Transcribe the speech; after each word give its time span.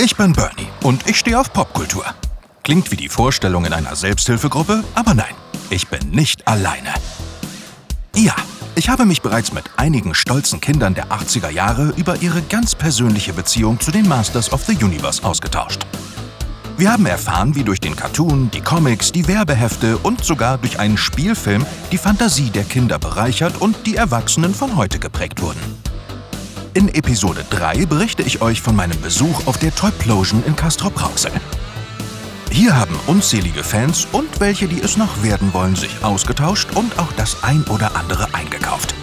Ich 0.00 0.14
bin 0.14 0.32
Bernie 0.32 0.68
und 0.84 1.08
ich 1.08 1.16
stehe 1.16 1.40
auf 1.40 1.52
Popkultur. 1.52 2.04
Klingt 2.62 2.92
wie 2.92 2.96
die 2.96 3.08
Vorstellung 3.08 3.64
in 3.64 3.72
einer 3.72 3.96
Selbsthilfegruppe, 3.96 4.84
aber 4.94 5.12
nein, 5.12 5.34
ich 5.70 5.88
bin 5.88 6.10
nicht 6.10 6.46
alleine. 6.46 6.94
Ja, 8.14 8.36
ich 8.76 8.88
habe 8.90 9.06
mich 9.06 9.22
bereits 9.22 9.52
mit 9.52 9.64
einigen 9.76 10.14
stolzen 10.14 10.60
Kindern 10.60 10.94
der 10.94 11.08
80er 11.08 11.50
Jahre 11.50 11.92
über 11.96 12.22
ihre 12.22 12.42
ganz 12.42 12.76
persönliche 12.76 13.32
Beziehung 13.32 13.80
zu 13.80 13.90
den 13.90 14.06
Masters 14.06 14.52
of 14.52 14.64
the 14.66 14.76
Universe 14.84 15.24
ausgetauscht. 15.24 15.84
Wir 16.76 16.92
haben 16.92 17.06
erfahren, 17.06 17.56
wie 17.56 17.64
durch 17.64 17.80
den 17.80 17.96
Cartoon, 17.96 18.52
die 18.52 18.60
Comics, 18.60 19.10
die 19.10 19.26
Werbehefte 19.26 19.98
und 19.98 20.24
sogar 20.24 20.58
durch 20.58 20.78
einen 20.78 20.96
Spielfilm 20.96 21.66
die 21.90 21.98
Fantasie 21.98 22.50
der 22.50 22.62
Kinder 22.62 23.00
bereichert 23.00 23.60
und 23.60 23.76
die 23.84 23.96
Erwachsenen 23.96 24.54
von 24.54 24.76
heute 24.76 25.00
geprägt 25.00 25.42
wurden. 25.42 25.77
In 26.74 26.94
Episode 26.94 27.44
3 27.50 27.86
berichte 27.86 28.22
ich 28.22 28.42
euch 28.42 28.60
von 28.60 28.76
meinem 28.76 29.00
Besuch 29.00 29.46
auf 29.46 29.58
der 29.58 29.74
Toyplosion 29.74 30.42
in 30.44 30.54
Castrop-Rauxel. 30.54 31.32
Hier 32.50 32.76
haben 32.76 32.98
unzählige 33.06 33.64
Fans 33.64 34.06
und 34.12 34.40
welche, 34.40 34.68
die 34.68 34.80
es 34.80 34.96
noch 34.96 35.22
werden 35.22 35.52
wollen, 35.54 35.76
sich 35.76 36.04
ausgetauscht 36.04 36.68
und 36.74 36.98
auch 36.98 37.12
das 37.16 37.42
ein 37.42 37.64
oder 37.64 37.96
andere 37.96 38.32
eingekauft. 38.34 38.94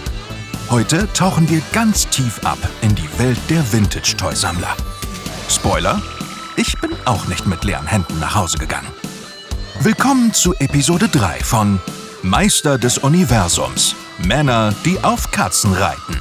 Heute 0.70 1.12
tauchen 1.12 1.48
wir 1.48 1.60
ganz 1.72 2.08
tief 2.08 2.40
ab 2.44 2.58
in 2.82 2.94
die 2.94 3.18
Welt 3.18 3.38
der 3.50 3.72
Vintage-Toy-Sammler. 3.72 4.74
Spoiler, 5.48 6.00
ich 6.56 6.78
bin 6.80 6.90
auch 7.04 7.26
nicht 7.26 7.46
mit 7.46 7.64
leeren 7.64 7.86
Händen 7.86 8.18
nach 8.18 8.34
Hause 8.34 8.58
gegangen. 8.58 8.88
Willkommen 9.80 10.32
zu 10.32 10.54
Episode 10.54 11.08
3 11.08 11.40
von 11.40 11.80
Meister 12.22 12.78
des 12.78 12.98
Universums. 12.98 13.94
Männer, 14.18 14.74
die 14.84 15.02
auf 15.04 15.30
Katzen 15.30 15.72
reiten. 15.72 16.20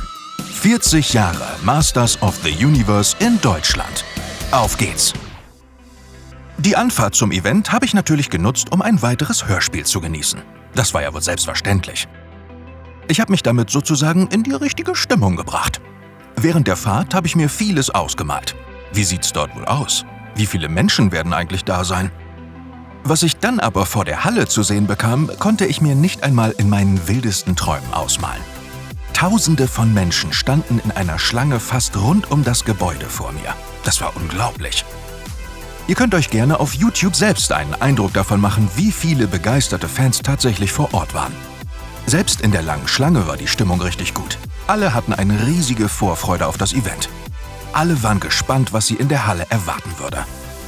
40 0.55 1.13
Jahre 1.13 1.45
Masters 1.63 2.19
of 2.23 2.39
the 2.43 2.65
Universe 2.65 3.15
in 3.19 3.39
Deutschland. 3.41 4.03
Auf 4.49 4.77
geht's! 4.77 5.13
Die 6.57 6.75
Anfahrt 6.75 7.13
zum 7.13 7.31
Event 7.31 7.71
habe 7.71 7.85
ich 7.85 7.93
natürlich 7.93 8.31
genutzt, 8.31 8.71
um 8.71 8.81
ein 8.81 9.03
weiteres 9.03 9.47
Hörspiel 9.47 9.85
zu 9.85 10.01
genießen. 10.01 10.41
Das 10.73 10.91
war 10.95 11.03
ja 11.03 11.13
wohl 11.13 11.21
selbstverständlich. 11.21 12.07
Ich 13.07 13.19
habe 13.19 13.31
mich 13.31 13.43
damit 13.43 13.69
sozusagen 13.69 14.27
in 14.29 14.41
die 14.41 14.53
richtige 14.53 14.95
Stimmung 14.95 15.35
gebracht. 15.35 15.81
Während 16.35 16.67
der 16.67 16.77
Fahrt 16.77 17.13
habe 17.13 17.27
ich 17.27 17.35
mir 17.35 17.49
vieles 17.49 17.91
ausgemalt. 17.91 18.55
Wie 18.91 19.03
sieht's 19.03 19.33
dort 19.33 19.55
wohl 19.55 19.65
aus? 19.65 20.03
Wie 20.35 20.47
viele 20.47 20.67
Menschen 20.67 21.11
werden 21.11 21.33
eigentlich 21.33 21.63
da 21.63 21.83
sein? 21.83 22.09
Was 23.03 23.21
ich 23.21 23.37
dann 23.37 23.59
aber 23.59 23.85
vor 23.85 24.03
der 24.03 24.23
Halle 24.23 24.47
zu 24.47 24.63
sehen 24.63 24.87
bekam, 24.87 25.29
konnte 25.37 25.67
ich 25.67 25.79
mir 25.79 25.93
nicht 25.93 26.23
einmal 26.23 26.55
in 26.57 26.69
meinen 26.69 27.07
wildesten 27.07 27.55
Träumen 27.55 27.93
ausmalen. 27.93 28.41
Tausende 29.15 29.69
von 29.69 29.93
Menschen 29.93 30.33
standen 30.33 30.77
in 30.83 30.91
einer 30.91 31.17
Schlange 31.17 31.61
fast 31.61 31.95
rund 31.95 32.31
um 32.31 32.43
das 32.43 32.65
Gebäude 32.65 33.05
vor 33.05 33.31
mir. 33.31 33.55
Das 33.85 34.01
war 34.01 34.13
unglaublich. 34.17 34.83
Ihr 35.87 35.95
könnt 35.95 36.13
euch 36.13 36.29
gerne 36.29 36.59
auf 36.59 36.73
YouTube 36.73 37.15
selbst 37.15 37.53
einen 37.53 37.73
Eindruck 37.75 38.11
davon 38.11 38.41
machen, 38.41 38.69
wie 38.75 38.91
viele 38.91 39.27
begeisterte 39.27 39.87
Fans 39.87 40.19
tatsächlich 40.19 40.73
vor 40.73 40.93
Ort 40.93 41.13
waren. 41.13 41.31
Selbst 42.05 42.41
in 42.41 42.51
der 42.51 42.61
langen 42.61 42.89
Schlange 42.89 43.25
war 43.25 43.37
die 43.37 43.47
Stimmung 43.47 43.81
richtig 43.81 44.13
gut. 44.13 44.37
Alle 44.67 44.93
hatten 44.93 45.13
eine 45.13 45.47
riesige 45.47 45.87
Vorfreude 45.87 46.45
auf 46.45 46.57
das 46.57 46.73
Event. 46.73 47.07
Alle 47.71 48.03
waren 48.03 48.19
gespannt, 48.19 48.73
was 48.73 48.87
sie 48.87 48.95
in 48.95 49.07
der 49.07 49.27
Halle 49.27 49.47
erwarten 49.49 49.93
würde. 49.97 50.25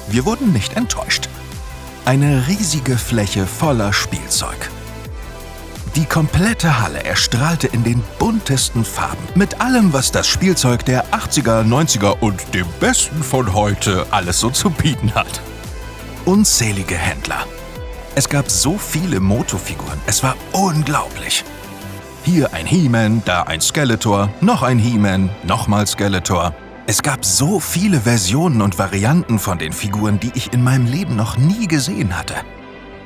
Wir 0.07 0.23
wurden 0.23 0.53
nicht 0.53 0.77
enttäuscht. 0.77 1.27
Eine 2.05 2.47
riesige 2.47 2.97
Fläche 2.97 3.45
voller 3.45 3.91
Spielzeug. 3.91 4.69
Die 5.97 6.05
komplette 6.05 6.79
Halle 6.79 7.03
erstrahlte 7.03 7.65
in 7.65 7.83
den 7.83 8.03
buntesten 8.19 8.85
Farben. 8.85 9.17
Mit 9.33 9.59
allem, 9.61 9.93
was 9.93 10.11
das 10.11 10.27
Spielzeug 10.27 10.85
der 10.85 11.07
80er, 11.07 11.63
90er 11.63 12.19
und 12.19 12.53
dem 12.53 12.67
Besten 12.79 13.23
von 13.23 13.55
heute 13.55 14.05
alles 14.11 14.39
so 14.39 14.51
zu 14.51 14.69
bieten 14.69 15.15
hat. 15.15 15.41
Unzählige 16.23 16.93
Händler. 16.93 17.47
Es 18.13 18.29
gab 18.29 18.51
so 18.51 18.77
viele 18.77 19.19
Motofiguren. 19.19 19.99
Es 20.05 20.21
war 20.21 20.35
unglaublich. 20.51 21.43
Hier 22.23 22.53
ein 22.53 22.67
He-Man, 22.67 23.23
da 23.25 23.41
ein 23.43 23.59
Skeletor, 23.59 24.29
noch 24.39 24.61
ein 24.61 24.77
He-Man, 24.77 25.31
nochmal 25.47 25.87
Skeletor. 25.87 26.53
Es 26.85 27.01
gab 27.01 27.25
so 27.25 27.59
viele 27.59 28.01
Versionen 28.01 28.61
und 28.61 28.77
Varianten 28.77 29.39
von 29.39 29.57
den 29.57 29.73
Figuren, 29.73 30.19
die 30.19 30.31
ich 30.35 30.53
in 30.53 30.63
meinem 30.63 30.85
Leben 30.85 31.15
noch 31.15 31.37
nie 31.37 31.67
gesehen 31.67 32.15
hatte. 32.15 32.35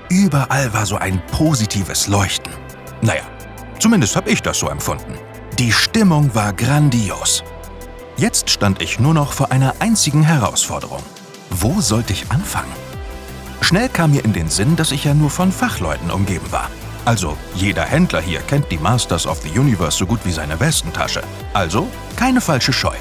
Überall 0.10 0.74
war 0.74 0.86
so 0.86 0.98
ein 0.98 1.22
positives 1.28 2.10
Leuchten. 2.10 2.52
Naja, 3.02 3.24
zumindest 3.80 4.16
habe 4.16 4.30
ich 4.30 4.42
das 4.42 4.60
so 4.60 4.70
empfunden. 4.70 5.18
Die 5.58 5.72
Stimmung 5.72 6.34
war 6.36 6.54
grandios. 6.54 7.44
Jetzt 8.18 8.50
stand 8.50 8.82
ich 8.82 9.00
nur 9.00 9.14
noch 9.14 9.34
vor 9.34 9.52
einer 9.52 9.76
einzigen 9.80 10.24
Herausforderung. 10.24 11.02
Wo 11.50 11.82
sollte 11.82 12.14
ich 12.14 12.30
anfangen? 12.32 12.72
Schnell 13.62 13.90
kam 13.90 14.12
mir 14.12 14.24
in 14.24 14.34
den 14.34 14.50
Sinn, 14.50 14.76
dass 14.76 14.92
ich 14.92 15.04
ja 15.04 15.14
nur 15.14 15.30
von 15.30 15.52
Fachleuten 15.52 16.12
umgeben 16.12 16.52
war. 16.52 16.70
Also, 17.06 17.36
jeder 17.56 17.84
Händler 17.84 18.22
hier 18.22 18.42
kennt 18.42 18.72
die 18.72 18.78
Masters 18.78 19.26
of 19.26 19.42
the 19.42 19.60
Universe 19.60 19.98
so 19.98 20.06
gut 20.06 20.20
wie 20.24 20.32
seine 20.32 20.60
Westentasche. 20.60 21.24
Also, 21.54 21.88
keine 22.16 22.42
falsche 22.42 22.74
Scheu. 22.74 22.96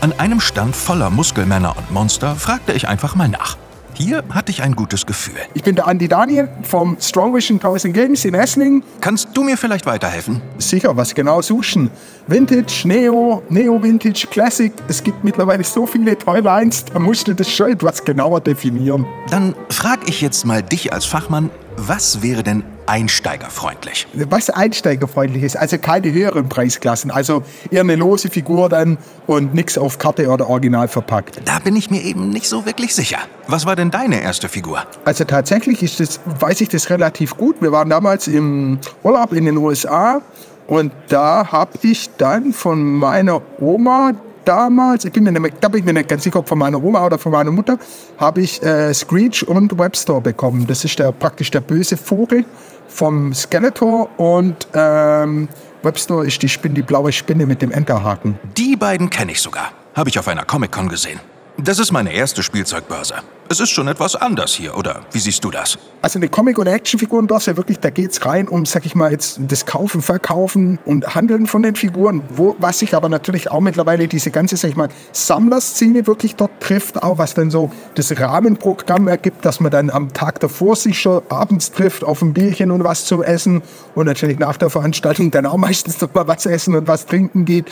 An 0.00 0.12
einem 0.18 0.40
Stand 0.40 0.74
voller 0.74 1.10
Muskelmänner 1.10 1.76
und 1.76 1.90
Monster 1.90 2.34
fragte 2.34 2.72
ich 2.72 2.88
einfach 2.88 3.14
mal 3.14 3.28
nach. 3.28 3.56
Hier 3.98 4.22
hatte 4.30 4.52
ich 4.52 4.62
ein 4.62 4.76
gutes 4.76 5.06
Gefühl. 5.06 5.34
Ich 5.54 5.64
bin 5.64 5.74
der 5.74 5.88
Andi 5.88 6.06
Daniel 6.06 6.48
vom 6.62 6.96
Strong 7.00 7.34
Vision 7.34 7.56
1000 7.56 7.92
Games 7.92 8.24
in 8.24 8.32
Essling. 8.32 8.84
Kannst 9.00 9.30
du 9.34 9.42
mir 9.42 9.56
vielleicht 9.56 9.86
weiterhelfen? 9.86 10.40
Sicher, 10.58 10.96
was 10.96 11.16
genau 11.16 11.42
suchen? 11.42 11.90
Vintage, 12.28 12.86
Neo, 12.86 13.42
Neo 13.48 13.82
Vintage, 13.82 14.28
Classic. 14.30 14.72
Es 14.86 15.02
gibt 15.02 15.24
mittlerweile 15.24 15.64
so 15.64 15.84
viele 15.84 16.16
Toylines, 16.16 16.84
da 16.84 17.00
musst 17.00 17.26
du 17.26 17.34
das 17.34 17.50
schon 17.50 17.72
etwas 17.72 18.04
genauer 18.04 18.40
definieren. 18.40 19.04
Dann 19.30 19.56
frage 19.68 20.02
ich 20.06 20.20
jetzt 20.20 20.46
mal 20.46 20.62
dich 20.62 20.92
als 20.92 21.04
Fachmann, 21.04 21.50
was 21.76 22.22
wäre 22.22 22.44
denn 22.44 22.62
einsteigerfreundlich? 22.88 24.06
Was 24.14 24.50
einsteigerfreundlich 24.50 25.42
ist, 25.42 25.56
also 25.56 25.78
keine 25.78 26.10
höheren 26.12 26.48
Preisklassen, 26.48 27.10
also 27.10 27.42
eher 27.70 27.82
eine 27.82 27.96
lose 27.96 28.30
Figur 28.30 28.68
dann 28.68 28.98
und 29.26 29.54
nichts 29.54 29.76
auf 29.76 29.98
Karte 29.98 30.28
oder 30.28 30.48
Original 30.48 30.88
verpackt. 30.88 31.40
Da 31.44 31.58
bin 31.58 31.76
ich 31.76 31.90
mir 31.90 32.02
eben 32.02 32.30
nicht 32.30 32.48
so 32.48 32.64
wirklich 32.66 32.94
sicher. 32.94 33.18
Was 33.46 33.66
war 33.66 33.76
denn 33.76 33.90
deine 33.90 34.20
erste 34.20 34.48
Figur? 34.48 34.82
Also 35.04 35.24
tatsächlich 35.24 35.82
ist 35.82 36.00
das, 36.00 36.20
weiß 36.40 36.60
ich 36.62 36.70
das 36.70 36.90
relativ 36.90 37.36
gut. 37.36 37.56
Wir 37.60 37.72
waren 37.72 37.90
damals 37.90 38.26
im 38.26 38.78
Urlaub 39.02 39.32
in 39.32 39.44
den 39.44 39.56
USA 39.58 40.22
und 40.66 40.92
da 41.08 41.52
habe 41.52 41.72
ich 41.82 42.10
dann 42.16 42.52
von 42.52 42.82
meiner 42.82 43.42
Oma 43.58 44.12
damals, 44.48 45.04
ich 45.04 45.12
bin 45.12 45.24
mir 45.24 45.32
nicht, 45.32 45.56
da 45.60 45.68
bin 45.68 45.80
ich 45.80 45.84
mir 45.84 45.92
nicht 45.92 46.08
ganz 46.08 46.24
sicher, 46.24 46.38
ob 46.38 46.48
von 46.48 46.58
meiner 46.58 46.82
Oma 46.82 47.04
oder 47.04 47.18
von 47.18 47.32
meiner 47.32 47.50
Mutter, 47.50 47.78
habe 48.16 48.40
ich 48.40 48.62
äh, 48.62 48.94
Screech 48.94 49.46
und 49.46 49.78
Webster 49.78 50.20
bekommen. 50.20 50.66
Das 50.66 50.84
ist 50.84 50.98
der, 50.98 51.12
praktisch 51.12 51.50
der 51.50 51.60
böse 51.60 51.98
Vogel 51.98 52.46
vom 52.88 53.34
Skeletor 53.34 54.08
und 54.18 54.66
ähm, 54.72 55.48
Webster 55.82 56.24
ist 56.24 56.42
die, 56.42 56.48
Spinne, 56.48 56.74
die 56.74 56.82
blaue 56.82 57.12
Spinne 57.12 57.44
mit 57.44 57.60
dem 57.60 57.70
Enterhaken. 57.70 58.38
Die 58.56 58.74
beiden 58.74 59.10
kenne 59.10 59.32
ich 59.32 59.40
sogar. 59.42 59.70
Habe 59.94 60.08
ich 60.08 60.18
auf 60.18 60.26
einer 60.26 60.44
Comic-Con 60.44 60.88
gesehen. 60.88 61.20
Das 61.60 61.80
ist 61.80 61.90
meine 61.90 62.12
erste 62.12 62.44
Spielzeugbörse. 62.44 63.14
Es 63.48 63.58
ist 63.58 63.70
schon 63.70 63.88
etwas 63.88 64.14
anders 64.14 64.52
hier, 64.54 64.76
oder 64.76 65.00
wie 65.10 65.18
siehst 65.18 65.42
du 65.42 65.50
das? 65.50 65.76
Also 66.02 66.20
eine 66.20 66.28
Comic- 66.28 66.58
und 66.58 66.68
Actionfigurenbörse, 66.68 67.56
wirklich, 67.56 67.80
da 67.80 67.90
geht's 67.90 68.24
rein 68.24 68.46
um, 68.46 68.64
sag 68.64 68.86
ich 68.86 68.94
mal, 68.94 69.10
jetzt 69.10 69.40
das 69.48 69.66
Kaufen, 69.66 70.00
Verkaufen 70.00 70.78
und 70.84 71.16
Handeln 71.16 71.46
von 71.46 71.62
den 71.62 71.74
Figuren. 71.74 72.22
Wo, 72.28 72.54
was 72.60 72.78
sich 72.78 72.94
aber 72.94 73.08
natürlich 73.08 73.50
auch 73.50 73.60
mittlerweile 73.60 74.06
diese 74.06 74.30
ganze, 74.30 74.56
sag 74.56 74.68
ich 74.68 74.76
mal, 74.76 74.88
Sammlerszene 75.10 76.06
wirklich 76.06 76.36
dort 76.36 76.60
trifft, 76.60 77.02
auch 77.02 77.18
was 77.18 77.34
dann 77.34 77.50
so 77.50 77.72
das 77.94 78.16
Rahmenprogramm 78.16 79.08
ergibt, 79.08 79.44
dass 79.44 79.58
man 79.58 79.72
dann 79.72 79.90
am 79.90 80.12
Tag 80.12 80.38
davor 80.38 80.76
sich 80.76 81.00
schon 81.00 81.22
abends 81.28 81.72
trifft, 81.72 82.04
auf 82.04 82.22
ein 82.22 82.34
Bierchen 82.34 82.70
und 82.70 82.84
was 82.84 83.06
zum 83.06 83.22
Essen 83.22 83.62
und 83.96 84.06
natürlich 84.06 84.38
nach 84.38 84.58
der 84.58 84.70
Veranstaltung 84.70 85.32
dann 85.32 85.46
auch 85.46 85.56
meistens 85.56 86.00
noch 86.00 86.14
mal 86.14 86.28
was 86.28 86.46
essen 86.46 86.76
und 86.76 86.86
was 86.86 87.06
trinken 87.06 87.46
geht. 87.46 87.66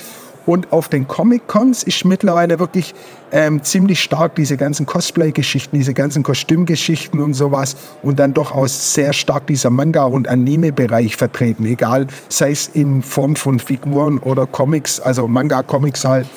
Und 0.46 0.72
auf 0.72 0.88
den 0.88 1.08
Comic-Cons 1.08 1.82
ist 1.82 2.04
mittlerweile 2.04 2.58
wirklich 2.60 2.94
ähm, 3.32 3.62
ziemlich 3.64 4.00
stark 4.00 4.36
diese 4.36 4.56
ganzen 4.56 4.86
Cosplay-Geschichten, 4.86 5.76
diese 5.76 5.92
ganzen 5.92 6.22
Kostümgeschichten 6.22 7.20
und 7.20 7.34
sowas. 7.34 7.76
Und 8.02 8.20
dann 8.20 8.32
doch 8.32 8.52
auch 8.52 8.68
sehr 8.68 9.12
stark 9.12 9.48
dieser 9.48 9.70
Manga- 9.70 10.04
und 10.04 10.28
Anime-Bereich 10.28 11.16
vertreten. 11.16 11.66
Egal, 11.66 12.06
sei 12.28 12.52
es 12.52 12.68
in 12.68 13.02
Form 13.02 13.34
von 13.34 13.58
Figuren 13.58 14.18
oder 14.18 14.46
Comics, 14.46 15.00
also 15.00 15.26
Manga-Comics 15.26 16.04
halt. 16.04 16.28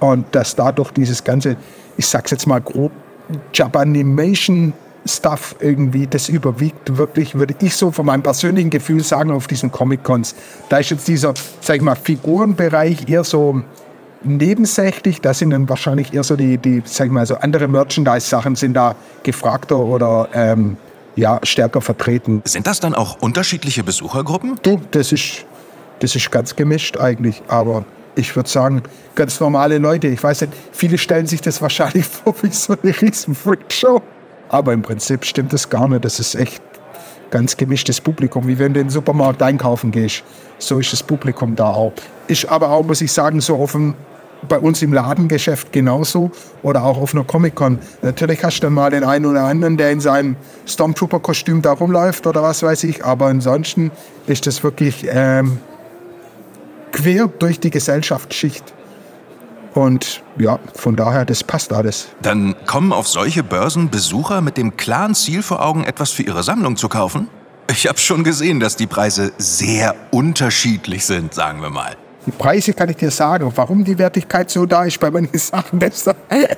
Und 0.00 0.26
dass 0.32 0.56
dadurch 0.56 0.90
dieses 0.92 1.22
ganze, 1.22 1.56
ich 1.98 2.06
sag's 2.06 2.30
jetzt 2.30 2.46
mal 2.46 2.60
grob, 2.60 2.92
Japanimation 3.52 4.72
Stuff 5.04 5.56
irgendwie, 5.60 6.06
das 6.06 6.28
überwiegt 6.28 6.96
wirklich, 6.96 7.34
würde 7.34 7.54
ich 7.60 7.76
so 7.76 7.90
von 7.90 8.06
meinem 8.06 8.22
persönlichen 8.22 8.70
Gefühl 8.70 9.02
sagen, 9.02 9.30
auf 9.30 9.46
diesen 9.46 9.70
Comic-Cons. 9.70 10.34
Da 10.68 10.78
ist 10.78 10.90
jetzt 10.90 11.08
dieser, 11.08 11.34
sag 11.60 11.76
ich 11.76 11.82
mal, 11.82 11.94
Figurenbereich 11.96 13.08
eher 13.08 13.24
so 13.24 13.62
nebensächlich. 14.22 15.20
Da 15.20 15.34
sind 15.34 15.50
dann 15.50 15.68
wahrscheinlich 15.68 16.12
eher 16.12 16.24
so 16.24 16.36
die, 16.36 16.58
die 16.58 16.82
sag 16.84 17.06
ich 17.06 17.12
mal, 17.12 17.26
so 17.26 17.36
andere 17.36 17.68
Merchandise-Sachen 17.68 18.56
sind 18.56 18.74
da 18.74 18.94
gefragter 19.22 19.78
oder 19.78 20.28
ähm, 20.34 20.76
ja, 21.16 21.40
stärker 21.42 21.80
vertreten. 21.80 22.42
Sind 22.44 22.66
das 22.66 22.80
dann 22.80 22.94
auch 22.94 23.20
unterschiedliche 23.20 23.82
Besuchergruppen? 23.82 24.58
Du, 24.62 24.80
das 24.90 25.12
ist, 25.12 25.44
das 26.00 26.14
ist 26.14 26.30
ganz 26.30 26.54
gemischt 26.54 26.96
eigentlich, 26.96 27.42
aber 27.48 27.84
ich 28.14 28.34
würde 28.34 28.48
sagen, 28.48 28.82
ganz 29.14 29.40
normale 29.40 29.78
Leute. 29.78 30.08
Ich 30.08 30.22
weiß 30.22 30.42
nicht, 30.42 30.52
viele 30.72 30.98
stellen 30.98 31.26
sich 31.26 31.40
das 31.40 31.62
wahrscheinlich 31.62 32.04
vor 32.24 32.34
wie 32.42 32.50
so 32.50 32.74
eine 32.80 33.00
riesen 33.00 33.34
Freakshow. 33.34 34.02
Aber 34.48 34.72
im 34.72 34.82
Prinzip 34.82 35.24
stimmt 35.24 35.52
das 35.52 35.68
gar 35.68 35.88
nicht. 35.88 36.04
Das 36.04 36.20
ist 36.20 36.34
echt 36.34 36.62
ganz 37.30 37.56
gemischtes 37.56 38.00
Publikum, 38.00 38.46
wie 38.48 38.58
wenn 38.58 38.74
du 38.74 38.80
in 38.80 38.86
den 38.86 38.90
Supermarkt 38.90 39.42
einkaufen 39.42 39.90
gehst. 39.90 40.22
So 40.58 40.78
ist 40.78 40.92
das 40.92 41.02
Publikum 41.02 41.56
da 41.56 41.68
auch. 41.68 41.92
Ist 42.26 42.48
aber 42.48 42.70
auch, 42.70 42.84
muss 42.84 43.00
ich 43.00 43.12
sagen, 43.12 43.40
so 43.40 43.66
dem, 43.72 43.94
bei 44.46 44.58
uns 44.58 44.82
im 44.82 44.92
Ladengeschäft 44.92 45.72
genauso 45.72 46.30
oder 46.62 46.84
auch 46.84 46.98
auf 46.98 47.14
einer 47.14 47.24
Comic-Con. 47.24 47.78
Natürlich 48.02 48.44
hast 48.44 48.60
du 48.60 48.70
mal 48.70 48.90
den 48.90 49.04
einen 49.04 49.26
oder 49.26 49.42
anderen, 49.42 49.76
der 49.76 49.90
in 49.90 50.00
seinem 50.00 50.36
Stormtrooper-Kostüm 50.66 51.62
da 51.62 51.72
rumläuft 51.72 52.26
oder 52.26 52.42
was 52.42 52.62
weiß 52.62 52.84
ich, 52.84 53.04
aber 53.04 53.26
ansonsten 53.26 53.90
ist 54.26 54.46
das 54.46 54.62
wirklich 54.62 55.06
ähm, 55.10 55.58
quer 56.92 57.26
durch 57.26 57.60
die 57.60 57.70
Gesellschaftsschicht. 57.70 58.74
Und 59.78 60.24
ja, 60.40 60.58
von 60.74 60.96
daher, 60.96 61.24
das 61.24 61.44
passt 61.44 61.72
alles. 61.72 62.08
Dann 62.20 62.56
kommen 62.66 62.92
auf 62.92 63.06
solche 63.06 63.44
Börsen 63.44 63.90
Besucher 63.90 64.40
mit 64.40 64.56
dem 64.56 64.76
klaren 64.76 65.14
Ziel 65.14 65.40
vor 65.40 65.64
Augen, 65.64 65.84
etwas 65.84 66.10
für 66.10 66.24
ihre 66.24 66.42
Sammlung 66.42 66.76
zu 66.76 66.88
kaufen? 66.88 67.28
Ich 67.70 67.86
habe 67.86 67.96
schon 67.96 68.24
gesehen, 68.24 68.58
dass 68.58 68.74
die 68.74 68.88
Preise 68.88 69.30
sehr 69.38 69.94
unterschiedlich 70.10 71.06
sind, 71.06 71.32
sagen 71.32 71.62
wir 71.62 71.70
mal. 71.70 71.94
Die 72.26 72.32
Preise 72.32 72.72
kann 72.72 72.88
ich 72.88 72.96
dir 72.96 73.12
sagen. 73.12 73.52
Warum 73.54 73.84
die 73.84 73.96
Wertigkeit 73.96 74.50
so 74.50 74.66
da 74.66 74.82
ist 74.82 74.98
bei 74.98 75.12
manchen 75.12 75.38
Sachen, 75.38 75.78
das 75.78 76.06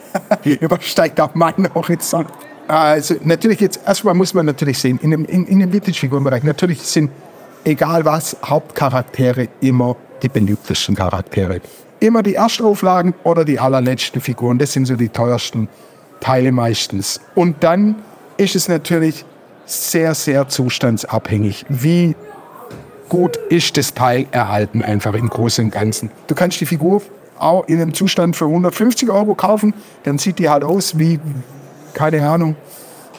übersteigt 0.45 1.21
auch 1.21 1.35
meinen 1.35 1.69
Horizont. 1.75 2.29
Also 2.69 3.17
natürlich 3.23 3.61
jetzt, 3.61 3.81
erstmal 3.87 4.15
muss 4.15 4.33
man 4.33 4.47
natürlich 4.47 4.79
sehen, 4.79 4.99
in 5.03 5.11
dem, 5.11 5.27
in, 5.27 5.45
in 5.45 5.61
dem 5.61 5.71
Vintage-Figurenbereich, 5.71 6.43
natürlich 6.43 6.81
sind, 6.81 7.11
egal 7.65 8.03
was, 8.07 8.35
Hauptcharaktere 8.43 9.49
immer 9.61 9.97
die 10.23 10.31
beliebtesten 10.31 10.95
Charaktere. 10.95 11.61
Immer 12.01 12.23
die 12.23 12.35
Erstauflagen 12.35 13.15
oder 13.25 13.45
die 13.45 13.59
allerletzten 13.59 14.21
Figuren, 14.21 14.59
das 14.59 14.73
sind 14.73 14.87
so 14.87 14.97
die 14.97 15.11
teuersten 15.11 15.69
Teile 16.21 16.51
meistens. 16.51 17.21
Und 17.35 17.63
dann 17.63 17.97
ist 18.37 18.57
es 18.57 18.69
natürlich 18.69 19.25
sehr, 19.67 20.15
sehr 20.15 20.49
zustandsabhängig, 20.49 21.67
wie 21.69 22.17
gut 23.09 23.37
ist 23.37 23.77
das 23.77 23.93
Teil 23.93 24.27
erhalten, 24.31 24.83
einfach 24.83 25.15
im 25.15 25.29
Großen 25.29 25.67
und 25.67 25.71
Ganzen. 25.73 26.11
Du 26.27 26.35
kannst 26.35 26.61
die 26.61 26.67
Figur 26.67 27.03
auch 27.39 27.67
in 27.69 27.81
einem 27.81 27.93
Zustand 27.93 28.37
für 28.37 28.47
150 28.47 29.11
Euro 29.11 29.35
kaufen, 29.35 29.75
dann 30.05 30.19
sieht 30.19 30.39
die 30.39 30.49
halt 30.49 30.65
aus 30.65 30.99
wie, 30.99 31.21
keine 31.95 32.27
Ahnung, 32.29 32.57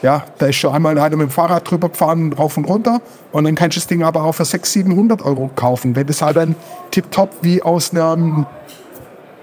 ja, 0.02 0.24
da 0.38 0.46
ist 0.46 0.56
schon 0.56 0.74
einmal 0.74 0.98
einer 0.98 1.16
mit 1.16 1.28
dem 1.28 1.30
Fahrrad 1.30 1.70
drüber 1.70 1.88
gefahren, 1.88 2.32
rauf 2.32 2.56
und 2.56 2.64
runter. 2.64 3.00
Und 3.30 3.44
dann 3.44 3.54
kannst 3.54 3.76
du 3.76 3.80
das 3.80 3.86
Ding 3.86 4.02
aber 4.02 4.24
auch 4.24 4.32
für 4.32 4.44
600, 4.44 4.66
700 4.66 5.22
Euro 5.22 5.50
kaufen. 5.54 5.94
Wenn 5.94 6.06
das 6.08 6.22
halt 6.22 6.36
dann 6.36 6.56
tipptopp 6.90 7.30
wie 7.42 7.62
aus 7.62 7.92
einem 7.92 8.46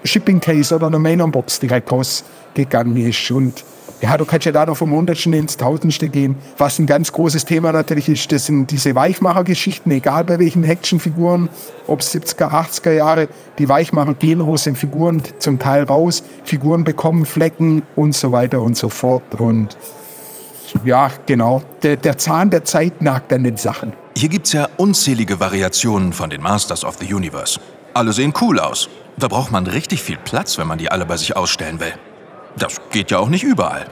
Shipping 0.04 0.40
Case 0.42 0.76
oder 0.76 0.88
einer 0.88 1.00
Main 1.00 1.20
Box 1.32 1.60
direkt 1.60 1.92
rausgegangen 1.92 2.98
ist. 2.98 3.32
Und 3.32 3.64
ja, 4.02 4.18
du 4.18 4.26
kannst 4.26 4.46
ja 4.46 4.52
da 4.52 4.66
noch 4.66 4.78
vom 4.78 4.92
Hundertsten 4.92 5.34
ins 5.34 5.58
Tausendste 5.58 6.08
gehen. 6.08 6.36
Was 6.58 6.80
ein 6.80 6.86
ganz 6.86 7.12
großes 7.12 7.46
Thema 7.46 7.72
natürlich 7.72 8.08
ist, 8.08 8.32
das 8.32 8.46
sind 8.46 8.72
diese 8.72 8.96
Weichmacher-Geschichten, 8.96 9.92
egal 9.92 10.24
bei 10.24 10.40
welchen 10.40 10.64
Actionfiguren, 10.64 11.50
ob 11.88 12.00
70er, 12.00 12.50
80er 12.50 12.92
Jahre, 12.92 13.28
die 13.58 13.68
Weichmacher 13.68 14.14
gehen 14.14 14.42
aus 14.42 14.64
den 14.64 14.76
Figuren 14.76 15.22
zum 15.40 15.60
Teil 15.60 15.84
raus, 15.84 16.24
Figuren 16.44 16.86
bekommen 16.86 17.26
Flecken 17.26 17.84
und 17.96 18.16
so 18.16 18.32
weiter 18.32 18.62
und 18.62 18.78
so 18.78 18.88
fort. 18.88 19.24
Und 19.38 19.76
ja, 20.84 21.12
genau. 21.26 21.64
Der, 21.84 21.98
der 21.98 22.18
Zahn 22.18 22.50
der 22.50 22.64
Zeit 22.64 23.02
nagt 23.02 23.32
an 23.34 23.44
den 23.44 23.58
Sachen. 23.58 23.94
Hier 24.16 24.30
gibt's 24.30 24.54
ja 24.54 24.68
unzählige 24.78 25.40
Variationen 25.40 26.14
von 26.14 26.30
den 26.30 26.42
Masters 26.42 26.84
of 26.84 26.98
the 27.00 27.14
Universe. 27.14 27.60
Alle 27.94 28.14
sehen 28.14 28.34
cool 28.42 28.60
aus. 28.60 28.90
Da 29.18 29.28
braucht 29.28 29.52
man 29.52 29.68
richtig 29.68 30.02
viel 30.02 30.18
Platz, 30.18 30.58
wenn 30.58 30.68
man 30.68 30.78
die 30.78 30.92
alle 30.92 31.06
bei 31.06 31.18
sich 31.18 31.36
ausstellen 31.36 31.80
will. 31.80 31.94
Das 32.58 32.78
geht 32.92 33.12
ja 33.12 33.20
auch 33.20 33.30
nicht 33.30 33.44
überall. 33.44 33.88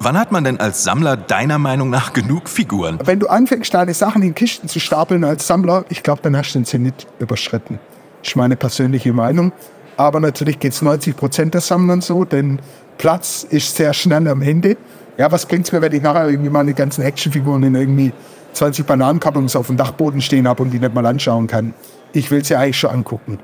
Wann 0.00 0.18
hat 0.18 0.32
man 0.32 0.44
denn 0.44 0.60
als 0.60 0.84
Sammler 0.84 1.16
deiner 1.16 1.58
Meinung 1.58 1.88
nach 1.88 2.12
genug 2.12 2.48
Figuren? 2.48 2.98
Wenn 3.04 3.20
du 3.20 3.28
anfängst, 3.28 3.72
deine 3.72 3.94
Sachen 3.94 4.22
in 4.22 4.34
Kisten 4.34 4.68
zu 4.68 4.80
stapeln 4.80 5.24
als 5.24 5.46
Sammler, 5.46 5.84
ich 5.88 6.02
glaube, 6.02 6.20
dann 6.22 6.36
hast 6.36 6.54
du 6.54 6.58
den 6.58 6.66
Zenit 6.66 7.06
überschritten. 7.18 7.78
Das 8.20 8.30
ist 8.30 8.36
meine 8.36 8.56
persönliche 8.56 9.12
Meinung. 9.12 9.52
Aber 9.96 10.20
natürlich 10.20 10.58
geht 10.58 10.72
es 10.72 10.82
90 10.82 11.16
Prozent 11.16 11.54
der 11.54 11.60
Sammlern 11.60 12.00
so, 12.00 12.24
denn 12.24 12.60
Platz 12.98 13.46
ist 13.48 13.76
sehr 13.76 13.94
schnell 13.94 14.26
am 14.28 14.42
Ende. 14.42 14.76
Ja, 15.16 15.30
was 15.30 15.46
bringt's 15.46 15.70
mir, 15.70 15.80
wenn 15.80 15.92
ich 15.92 16.02
nachher 16.02 16.28
irgendwie 16.28 16.50
meine 16.50 16.74
ganzen 16.74 17.02
Actionfiguren 17.02 17.62
in 17.62 17.74
irgendwie 17.74 18.12
20 18.52 18.84
Bananenkartons 18.84 19.54
auf 19.56 19.68
dem 19.68 19.76
Dachboden 19.76 20.20
stehen 20.20 20.48
habe 20.48 20.62
und 20.62 20.70
die 20.70 20.78
nicht 20.78 20.94
mal 20.94 21.06
anschauen 21.06 21.46
kann? 21.46 21.74
Ich 22.12 22.30
will 22.30 22.44
sie 22.44 22.56
eigentlich 22.56 22.78
schon 22.78 22.90
angucken. 22.90 23.38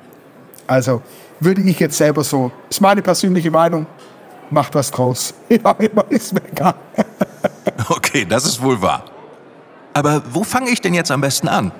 Also 0.67 1.03
würde 1.41 1.63
ich 1.63 1.79
jetzt 1.81 1.97
selber 1.97 2.25
so, 2.25 2.53
ist 2.69 2.81
meine 2.81 3.03
persönliche 3.03 3.51
Meinung, 3.51 3.87
macht 4.51 4.75
was 4.75 4.91
draus. 4.91 5.35
Ja, 5.49 5.73
immer 5.73 6.05
ist 6.09 6.33
mir 6.33 6.43
egal. 6.51 6.75
Okay, 7.89 8.27
das 8.29 8.45
ist 8.45 8.63
wohl 8.63 8.81
wahr. 8.83 9.05
Aber 9.95 10.23
wo 10.31 10.45
fange 10.45 10.71
ich 10.71 10.81
denn 10.81 10.95
jetzt 10.95 11.11
am 11.11 11.21
besten 11.21 11.49
an? 11.49 11.73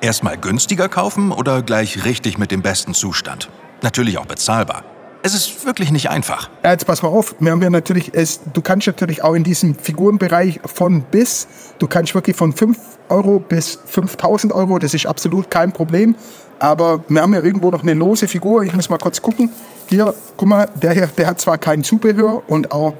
Erstmal 0.00 0.36
günstiger 0.36 0.88
kaufen 0.88 1.32
oder 1.32 1.62
gleich 1.62 2.04
richtig 2.04 2.36
mit 2.36 2.50
dem 2.50 2.62
besten 2.62 2.92
Zustand? 2.92 3.48
Natürlich 3.82 4.18
auch 4.18 4.26
bezahlbar. 4.26 4.84
Es 5.26 5.34
ist 5.34 5.66
wirklich 5.66 5.90
nicht 5.90 6.08
einfach. 6.08 6.50
Ja, 6.62 6.70
jetzt 6.70 6.86
pass 6.86 7.02
mal 7.02 7.08
auf, 7.08 7.34
wir 7.40 7.50
haben 7.50 7.60
ja 7.60 7.68
natürlich, 7.68 8.12
es, 8.14 8.42
du 8.52 8.62
kannst 8.62 8.86
natürlich 8.86 9.24
auch 9.24 9.34
in 9.34 9.42
diesem 9.42 9.74
Figurenbereich 9.74 10.60
von 10.64 11.02
bis, 11.02 11.48
du 11.80 11.88
kannst 11.88 12.14
wirklich 12.14 12.36
von 12.36 12.52
5 12.52 12.78
Euro 13.08 13.40
bis 13.40 13.80
5000 13.86 14.52
Euro, 14.52 14.78
das 14.78 14.94
ist 14.94 15.04
absolut 15.04 15.50
kein 15.50 15.72
Problem. 15.72 16.14
Aber 16.60 17.02
wir 17.08 17.22
haben 17.22 17.34
ja 17.34 17.42
irgendwo 17.42 17.72
noch 17.72 17.82
eine 17.82 17.94
lose 17.94 18.28
Figur, 18.28 18.62
ich 18.62 18.72
muss 18.72 18.88
mal 18.88 18.98
kurz 18.98 19.20
gucken. 19.20 19.50
Hier, 19.88 20.14
guck 20.36 20.48
mal, 20.48 20.68
der 20.80 21.08
der 21.08 21.26
hat 21.26 21.40
zwar 21.40 21.58
kein 21.58 21.82
Zubehör 21.82 22.44
und 22.46 22.70
auch 22.70 22.94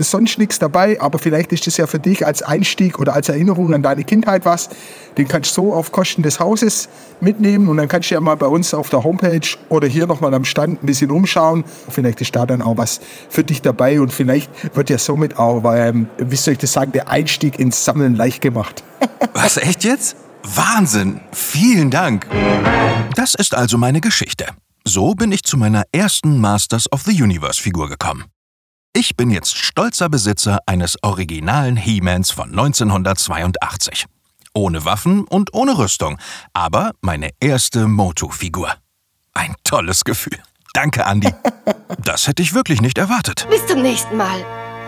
ist 0.00 0.10
sonst 0.10 0.38
nichts 0.38 0.58
dabei, 0.58 1.00
aber 1.00 1.18
vielleicht 1.18 1.52
ist 1.52 1.66
das 1.66 1.76
ja 1.76 1.86
für 1.86 1.98
dich 1.98 2.26
als 2.26 2.42
Einstieg 2.42 2.98
oder 2.98 3.14
als 3.14 3.28
Erinnerung 3.28 3.72
an 3.74 3.82
deine 3.82 4.02
Kindheit 4.02 4.44
was. 4.44 4.70
Den 5.18 5.28
kannst 5.28 5.56
du 5.56 5.62
so 5.62 5.74
auf 5.74 5.92
Kosten 5.92 6.22
des 6.22 6.40
Hauses 6.40 6.88
mitnehmen 7.20 7.68
und 7.68 7.76
dann 7.76 7.86
kannst 7.86 8.10
du 8.10 8.14
ja 8.14 8.20
mal 8.20 8.36
bei 8.36 8.46
uns 8.46 8.72
auf 8.74 8.88
der 8.88 9.04
Homepage 9.04 9.46
oder 9.68 9.86
hier 9.86 10.06
nochmal 10.06 10.32
am 10.34 10.44
Stand 10.44 10.82
ein 10.82 10.86
bisschen 10.86 11.10
umschauen. 11.10 11.64
Vielleicht 11.88 12.20
ist 12.20 12.34
da 12.34 12.46
dann 12.46 12.62
auch 12.62 12.78
was 12.78 13.00
für 13.28 13.44
dich 13.44 13.62
dabei 13.62 14.00
und 14.00 14.12
vielleicht 14.12 14.74
wird 14.74 14.90
ja 14.90 14.98
somit 14.98 15.38
auch, 15.38 15.62
ähm, 15.74 16.08
wie 16.18 16.36
soll 16.36 16.52
ich 16.52 16.58
das 16.58 16.72
sagen, 16.72 16.92
der 16.92 17.08
Einstieg 17.08 17.58
ins 17.58 17.84
Sammeln 17.84 18.16
leicht 18.16 18.40
gemacht. 18.40 18.82
Was, 19.34 19.56
echt 19.56 19.84
jetzt? 19.84 20.16
Wahnsinn! 20.42 21.20
Vielen 21.32 21.90
Dank! 21.90 22.26
Das 23.14 23.34
ist 23.34 23.54
also 23.54 23.78
meine 23.78 24.00
Geschichte. 24.00 24.46
So 24.84 25.14
bin 25.14 25.30
ich 25.30 25.44
zu 25.44 25.56
meiner 25.56 25.84
ersten 25.92 26.38
Masters 26.38 26.90
of 26.90 27.02
the 27.02 27.22
Universe 27.22 27.60
Figur 27.60 27.88
gekommen. 27.88 28.24
Ich 28.92 29.16
bin 29.16 29.30
jetzt 29.30 29.56
stolzer 29.56 30.08
Besitzer 30.08 30.58
eines 30.66 30.96
originalen 31.02 31.76
He-Mans 31.76 32.32
von 32.32 32.50
1982. 32.50 34.06
Ohne 34.52 34.84
Waffen 34.84 35.24
und 35.28 35.54
ohne 35.54 35.78
Rüstung, 35.78 36.18
aber 36.54 36.90
meine 37.00 37.30
erste 37.38 37.86
Moto-Figur. 37.86 38.74
Ein 39.32 39.54
tolles 39.62 40.02
Gefühl. 40.02 40.38
Danke, 40.74 41.02
Andy. 41.02 41.32
Das 42.04 42.26
hätte 42.26 42.42
ich 42.42 42.54
wirklich 42.54 42.80
nicht 42.80 42.98
erwartet. 42.98 43.46
Bis 43.50 43.66
zum 43.66 43.82
nächsten 43.82 44.16
Mal. 44.16 44.38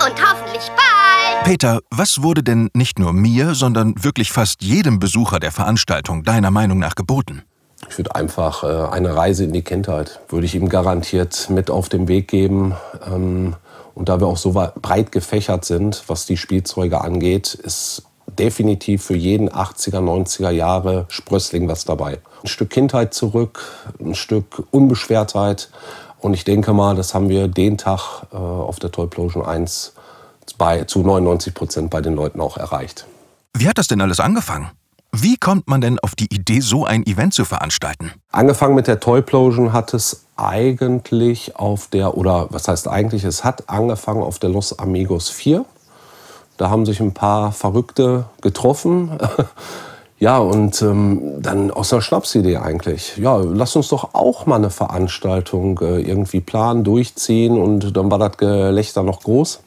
Und 0.04 0.14
hoffentlich 0.20 0.68
bald. 0.68 1.44
Peter, 1.44 1.80
was 1.90 2.22
wurde 2.22 2.42
denn 2.42 2.70
nicht 2.74 2.98
nur 2.98 3.12
mir, 3.12 3.54
sondern 3.54 3.94
wirklich 4.02 4.32
fast 4.32 4.62
jedem 4.62 4.98
Besucher 4.98 5.38
der 5.38 5.52
Veranstaltung 5.52 6.24
deiner 6.24 6.50
Meinung 6.50 6.78
nach 6.78 6.94
geboten? 6.94 7.42
Ich 7.88 7.98
würde 7.98 8.14
einfach 8.14 8.62
äh, 8.62 8.92
eine 8.92 9.14
Reise 9.14 9.44
in 9.44 9.52
die 9.52 9.62
Kindheit, 9.62 10.20
würde 10.28 10.46
ich 10.46 10.54
ihm 10.54 10.68
garantiert 10.68 11.50
mit 11.50 11.70
auf 11.70 11.88
den 11.88 12.08
Weg 12.08 12.28
geben. 12.28 12.74
Ähm, 13.04 13.56
und 13.94 14.08
da 14.08 14.20
wir 14.20 14.26
auch 14.26 14.36
so 14.36 14.52
breit 14.52 15.12
gefächert 15.12 15.64
sind, 15.64 16.04
was 16.06 16.26
die 16.26 16.36
Spielzeuge 16.36 17.00
angeht, 17.00 17.54
ist 17.54 18.04
definitiv 18.38 19.04
für 19.04 19.16
jeden 19.16 19.50
80er, 19.50 19.98
90er 19.98 20.50
Jahre 20.50 21.06
Sprössling 21.08 21.68
was 21.68 21.84
dabei. 21.84 22.20
Ein 22.42 22.48
Stück 22.48 22.70
Kindheit 22.70 23.14
zurück, 23.14 23.62
ein 24.00 24.14
Stück 24.14 24.64
Unbeschwertheit. 24.70 25.70
Und 26.20 26.34
ich 26.34 26.44
denke 26.44 26.72
mal, 26.72 26.94
das 26.94 27.14
haben 27.14 27.28
wir 27.28 27.48
den 27.48 27.78
Tag 27.78 28.22
äh, 28.32 28.36
auf 28.36 28.78
der 28.78 28.90
Toyplosion 28.90 29.44
1 29.44 29.92
bei, 30.56 30.84
zu 30.84 31.00
99 31.00 31.54
Prozent 31.54 31.90
bei 31.90 32.00
den 32.00 32.14
Leuten 32.14 32.40
auch 32.40 32.56
erreicht. 32.56 33.06
Wie 33.54 33.68
hat 33.68 33.78
das 33.78 33.88
denn 33.88 34.00
alles 34.00 34.20
angefangen? 34.20 34.70
Wie 35.14 35.36
kommt 35.36 35.68
man 35.68 35.82
denn 35.82 35.98
auf 35.98 36.14
die 36.14 36.34
Idee, 36.34 36.60
so 36.60 36.86
ein 36.86 37.06
Event 37.06 37.34
zu 37.34 37.44
veranstalten? 37.44 38.12
Angefangen 38.30 38.74
mit 38.74 38.86
der 38.86 38.98
Toyplosion 38.98 39.74
hat 39.74 39.92
es 39.92 40.24
eigentlich 40.36 41.54
auf 41.54 41.88
der, 41.88 42.16
oder 42.16 42.46
was 42.48 42.66
heißt 42.66 42.88
eigentlich, 42.88 43.22
es 43.24 43.44
hat 43.44 43.68
angefangen 43.68 44.22
auf 44.22 44.38
der 44.38 44.48
Los 44.48 44.78
Amigos 44.78 45.28
4. 45.28 45.66
Da 46.56 46.70
haben 46.70 46.86
sich 46.86 47.00
ein 47.00 47.12
paar 47.12 47.52
Verrückte 47.52 48.24
getroffen. 48.40 49.18
ja, 50.18 50.38
und 50.38 50.80
ähm, 50.80 51.42
dann 51.42 51.70
aus 51.70 51.92
einer 51.92 52.00
Schnapsidee 52.00 52.56
eigentlich. 52.56 53.18
Ja, 53.18 53.36
lass 53.36 53.76
uns 53.76 53.88
doch 53.88 54.14
auch 54.14 54.46
mal 54.46 54.56
eine 54.56 54.70
Veranstaltung 54.70 55.78
äh, 55.80 56.00
irgendwie 56.00 56.40
planen, 56.40 56.84
durchziehen. 56.84 57.58
Und 57.58 57.94
dann 57.96 58.10
war 58.10 58.18
das 58.18 58.38
Gelächter 58.38 59.02
noch 59.02 59.20
groß. 59.20 59.60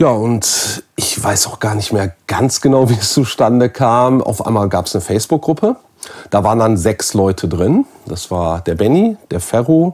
Ja, 0.00 0.08
und 0.08 0.82
ich 0.96 1.22
weiß 1.22 1.46
auch 1.48 1.60
gar 1.60 1.74
nicht 1.74 1.92
mehr 1.92 2.14
ganz 2.26 2.62
genau, 2.62 2.88
wie 2.88 2.94
es 2.94 3.12
zustande 3.12 3.68
kam. 3.68 4.22
Auf 4.22 4.46
einmal 4.46 4.68
gab 4.70 4.86
es 4.86 4.94
eine 4.94 5.02
Facebook-Gruppe. 5.02 5.76
Da 6.30 6.42
waren 6.42 6.58
dann 6.58 6.78
sechs 6.78 7.12
Leute 7.12 7.48
drin. 7.48 7.84
Das 8.06 8.30
war 8.30 8.62
der 8.62 8.76
Benny, 8.76 9.18
der 9.30 9.40
Ferru, 9.40 9.92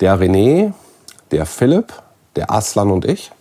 der 0.00 0.20
René, 0.20 0.74
der 1.30 1.46
Philipp, 1.46 1.94
der 2.36 2.50
Aslan 2.50 2.90
und 2.90 3.06
ich. 3.06 3.32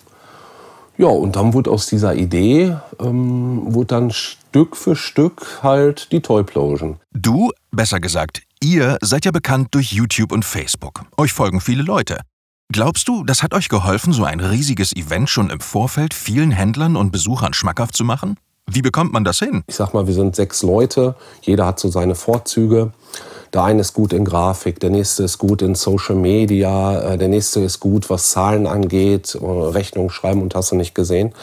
Ja, 0.98 1.08
und 1.08 1.36
dann 1.36 1.54
wurde 1.54 1.70
aus 1.70 1.88
dieser 1.88 2.16
Idee, 2.16 2.78
ähm, 3.02 3.62
wurde 3.74 3.88
dann 3.88 4.12
Stück 4.12 4.78
für 4.78 4.96
Stück 4.96 5.60
halt 5.64 6.14
die 6.14 6.22
Toyplosion. 6.22 6.98
Du, 7.12 7.52
besser 7.72 8.00
gesagt, 8.00 8.42
ihr 8.62 8.98
seid 9.02 9.26
ja 9.26 9.32
bekannt 9.32 9.70
durch 9.72 9.92
YouTube 9.92 10.32
und 10.32 10.46
Facebook. 10.46 11.04
Euch 11.18 11.34
folgen 11.34 11.60
viele 11.60 11.84
Leute. 11.84 12.20
Glaubst 12.72 13.08
du, 13.08 13.24
das 13.24 13.42
hat 13.42 13.56
euch 13.56 13.68
geholfen, 13.68 14.14
so 14.14 14.26
ein 14.26 14.40
riesiges 14.40 14.96
Event 14.96 15.28
schon 15.28 15.50
im 15.50 15.60
Vorfeld 15.60 16.14
vielen 16.14 16.52
Händlern 16.52 16.96
und 16.96 17.12
Besuchern 17.12 17.54
schmackhaft 17.54 17.98
zu 17.98 18.04
machen? 18.04 18.38
Wie 18.70 18.84
bekommt 18.84 19.12
man 19.12 19.24
das 19.24 19.40
hin? 19.40 19.64
Ich 19.66 19.74
sag 19.74 19.96
mal, 19.96 20.06
wir 20.06 20.14
sind 20.14 20.36
sechs 20.36 20.62
Leute, 20.62 21.16
jeder 21.42 21.66
hat 21.66 21.80
so 21.80 21.90
seine 21.90 22.14
Vorzüge. 22.14 22.94
Der 23.54 23.64
eine 23.64 23.82
ist 23.82 23.96
gut 23.96 24.14
in 24.14 24.24
Grafik, 24.24 24.80
der 24.80 24.92
nächste 24.92 25.24
ist 25.24 25.40
gut 25.40 25.64
in 25.64 25.74
Social 25.74 26.14
Media, 26.14 27.00
äh, 27.02 27.18
der 27.18 27.30
nächste 27.30 27.62
ist 27.62 27.80
gut, 27.80 28.08
was 28.12 28.30
Zahlen 28.30 28.68
angeht, 28.68 29.34
äh, 29.34 29.44
Rechnungen 29.44 30.12
schreiben 30.12 30.44
und 30.44 30.54
hast 30.54 30.72
du 30.72 30.76
nicht 30.76 30.94
gesehen. 30.94 31.34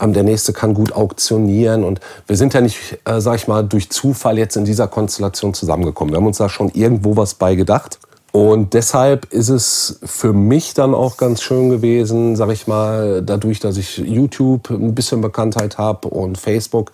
Ähm, 0.00 0.12
der 0.12 0.22
nächste 0.22 0.52
kann 0.52 0.72
gut 0.72 0.92
auktionieren 0.92 1.82
und 1.82 1.98
wir 2.28 2.36
sind 2.36 2.54
ja 2.54 2.60
nicht, 2.60 3.00
äh, 3.04 3.20
sag 3.20 3.34
ich 3.34 3.48
mal, 3.48 3.64
durch 3.64 3.90
Zufall 3.90 4.38
jetzt 4.38 4.56
in 4.56 4.64
dieser 4.64 4.86
Konstellation 4.86 5.52
zusammengekommen. 5.52 6.14
Wir 6.14 6.18
haben 6.18 6.26
uns 6.28 6.38
da 6.38 6.48
schon 6.48 6.68
irgendwo 6.68 7.16
was 7.16 7.34
bei 7.34 7.56
gedacht. 7.56 7.98
Und 8.36 8.74
deshalb 8.74 9.32
ist 9.32 9.48
es 9.48 9.98
für 10.04 10.34
mich 10.34 10.74
dann 10.74 10.94
auch 10.94 11.16
ganz 11.16 11.40
schön 11.40 11.70
gewesen, 11.70 12.36
sag 12.36 12.50
ich 12.50 12.66
mal, 12.66 13.22
dadurch, 13.22 13.60
dass 13.60 13.78
ich 13.78 13.96
YouTube 13.96 14.68
ein 14.68 14.94
bisschen 14.94 15.22
Bekanntheit 15.22 15.78
habe 15.78 16.08
und 16.08 16.36
Facebook, 16.36 16.92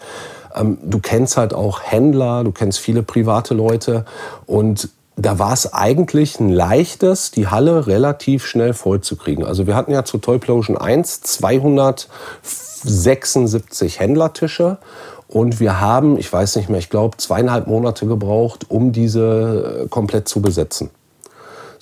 ähm, 0.55 0.79
du 0.85 1.01
kennst 1.01 1.37
halt 1.37 1.53
auch 1.53 1.83
Händler, 1.83 2.45
du 2.45 2.53
kennst 2.53 2.79
viele 2.79 3.03
private 3.03 3.55
Leute 3.55 4.05
und 4.47 4.91
da 5.17 5.41
war 5.41 5.53
es 5.53 5.73
eigentlich 5.73 6.39
ein 6.39 6.49
leichtes, 6.49 7.33
die 7.33 7.49
Halle 7.49 7.89
relativ 7.89 8.47
schnell 8.47 8.73
voll 8.73 9.01
zu 9.01 9.17
kriegen. 9.17 9.45
Also 9.45 9.67
wir 9.67 9.75
hatten 9.75 9.91
ja 9.91 10.05
zu 10.05 10.19
Toyplosion 10.19 10.79
1 10.79 11.23
276 11.23 13.99
Händlertische 13.99 14.79
und 15.27 15.59
wir 15.59 15.81
haben, 15.81 16.19
ich 16.19 16.33
weiß 16.33 16.55
nicht 16.55 16.69
mehr, 16.69 16.79
ich 16.79 16.89
glaube 16.89 17.17
zweieinhalb 17.17 17.67
Monate 17.67 18.07
gebraucht, 18.07 18.67
um 18.69 18.93
diese 18.93 19.89
komplett 19.91 20.29
zu 20.29 20.41
besetzen. 20.41 20.91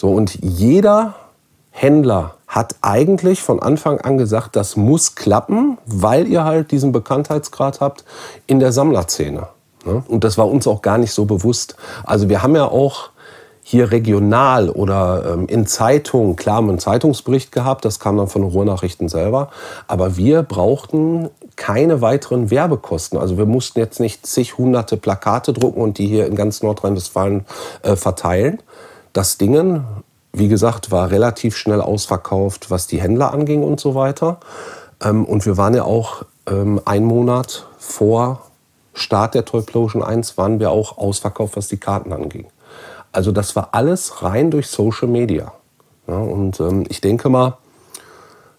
So 0.00 0.08
und 0.08 0.38
jeder 0.40 1.14
Händler 1.72 2.36
hat 2.48 2.76
eigentlich 2.80 3.42
von 3.42 3.60
Anfang 3.60 4.00
an 4.00 4.16
gesagt, 4.16 4.56
das 4.56 4.74
muss 4.74 5.14
klappen, 5.14 5.76
weil 5.84 6.26
ihr 6.26 6.42
halt 6.42 6.70
diesen 6.70 6.90
Bekanntheitsgrad 6.90 7.82
habt 7.82 8.06
in 8.46 8.60
der 8.60 8.72
Sammlerszene. 8.72 9.48
Ne? 9.84 10.02
Und 10.08 10.24
das 10.24 10.38
war 10.38 10.48
uns 10.48 10.66
auch 10.66 10.80
gar 10.80 10.96
nicht 10.96 11.12
so 11.12 11.26
bewusst. 11.26 11.76
Also 12.02 12.30
wir 12.30 12.42
haben 12.42 12.56
ja 12.56 12.64
auch 12.64 13.10
hier 13.62 13.92
regional 13.92 14.70
oder 14.70 15.34
ähm, 15.34 15.46
in 15.48 15.66
Zeitungen, 15.66 16.34
klar, 16.34 16.60
einen 16.60 16.78
Zeitungsbericht 16.78 17.52
gehabt, 17.52 17.84
das 17.84 18.00
kam 18.00 18.16
dann 18.16 18.28
von 18.28 18.40
den 18.40 18.50
Ruhrnachrichten 18.52 19.10
selber, 19.10 19.50
aber 19.86 20.16
wir 20.16 20.42
brauchten 20.42 21.28
keine 21.56 22.00
weiteren 22.00 22.50
Werbekosten. 22.50 23.18
Also 23.18 23.36
wir 23.36 23.44
mussten 23.44 23.78
jetzt 23.78 24.00
nicht 24.00 24.26
zig 24.26 24.56
hunderte 24.56 24.96
Plakate 24.96 25.52
drucken 25.52 25.82
und 25.82 25.98
die 25.98 26.06
hier 26.06 26.26
in 26.26 26.36
ganz 26.36 26.62
Nordrhein-Westfalen 26.62 27.44
äh, 27.82 27.96
verteilen. 27.96 28.62
Das 29.12 29.38
Dingen 29.38 29.84
wie 30.32 30.48
gesagt, 30.48 30.90
war 30.90 31.10
relativ 31.10 31.56
schnell 31.56 31.80
ausverkauft, 31.80 32.70
was 32.70 32.86
die 32.86 33.00
Händler 33.00 33.32
anging 33.32 33.62
und 33.62 33.80
so 33.80 33.94
weiter. 33.94 34.38
Ähm, 35.02 35.24
und 35.24 35.44
wir 35.46 35.56
waren 35.56 35.74
ja 35.74 35.84
auch 35.84 36.24
ähm, 36.48 36.80
einen 36.84 37.06
Monat 37.06 37.66
vor 37.78 38.42
Start 38.92 39.34
der 39.34 39.44
Toyplosion 39.44 40.02
1 40.02 40.36
waren 40.36 40.58
wir 40.60 40.70
auch 40.70 40.98
ausverkauft, 40.98 41.56
was 41.56 41.68
die 41.68 41.76
Karten 41.76 42.12
anging. 42.12 42.46
Also 43.12 43.32
das 43.32 43.56
war 43.56 43.70
alles 43.72 44.22
rein 44.22 44.50
durch 44.50 44.68
Social 44.68 45.08
Media. 45.08 45.52
Ja, 46.06 46.16
und 46.16 46.60
ähm, 46.60 46.84
ich 46.88 47.00
denke 47.00 47.28
mal, 47.28 47.56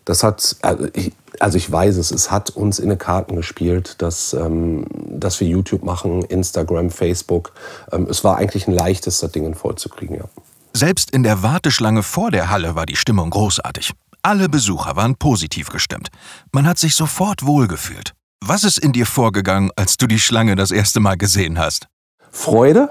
das 0.05 0.23
hat, 0.23 0.55
also 0.61 0.87
ich, 0.93 1.11
also 1.39 1.57
ich 1.57 1.71
weiß 1.71 1.97
es, 1.97 2.11
es 2.11 2.31
hat 2.31 2.49
uns 2.51 2.79
in 2.79 2.89
den 2.89 2.97
Karten 2.97 3.35
gespielt, 3.35 3.95
dass, 4.01 4.33
ähm, 4.33 4.85
dass 5.07 5.39
wir 5.39 5.47
YouTube 5.47 5.83
machen, 5.83 6.23
Instagram, 6.23 6.89
Facebook. 6.89 7.53
Ähm, 7.91 8.07
es 8.09 8.23
war 8.23 8.37
eigentlich 8.37 8.67
ein 8.67 8.73
leichtes, 8.73 9.19
das 9.19 9.31
Ding 9.31 9.53
vollzukriegen, 9.55 10.17
ja. 10.17 10.25
Selbst 10.73 11.11
in 11.11 11.23
der 11.23 11.43
Warteschlange 11.43 12.01
vor 12.01 12.31
der 12.31 12.49
Halle 12.49 12.75
war 12.75 12.85
die 12.85 12.95
Stimmung 12.95 13.29
großartig. 13.29 13.91
Alle 14.23 14.49
Besucher 14.49 14.95
waren 14.95 15.15
positiv 15.15 15.69
gestimmt. 15.69 16.09
Man 16.51 16.65
hat 16.65 16.77
sich 16.77 16.95
sofort 16.95 17.45
wohlgefühlt. 17.45 18.13
Was 18.43 18.63
ist 18.63 18.77
in 18.77 18.91
dir 18.91 19.05
vorgegangen, 19.05 19.71
als 19.75 19.97
du 19.97 20.07
die 20.07 20.19
Schlange 20.19 20.55
das 20.55 20.71
erste 20.71 20.99
Mal 20.99 21.17
gesehen 21.17 21.59
hast? 21.59 21.87
Freude 22.31 22.89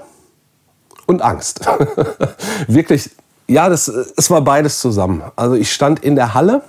und 1.07 1.21
Angst. 1.21 1.61
Wirklich, 2.67 3.09
ja, 3.47 3.67
das, 3.67 3.87
es 3.87 4.29
war 4.29 4.41
beides 4.41 4.79
zusammen. 4.79 5.23
Also 5.35 5.55
ich 5.55 5.73
stand 5.73 5.99
in 5.99 6.15
der 6.15 6.33
Halle, 6.33 6.61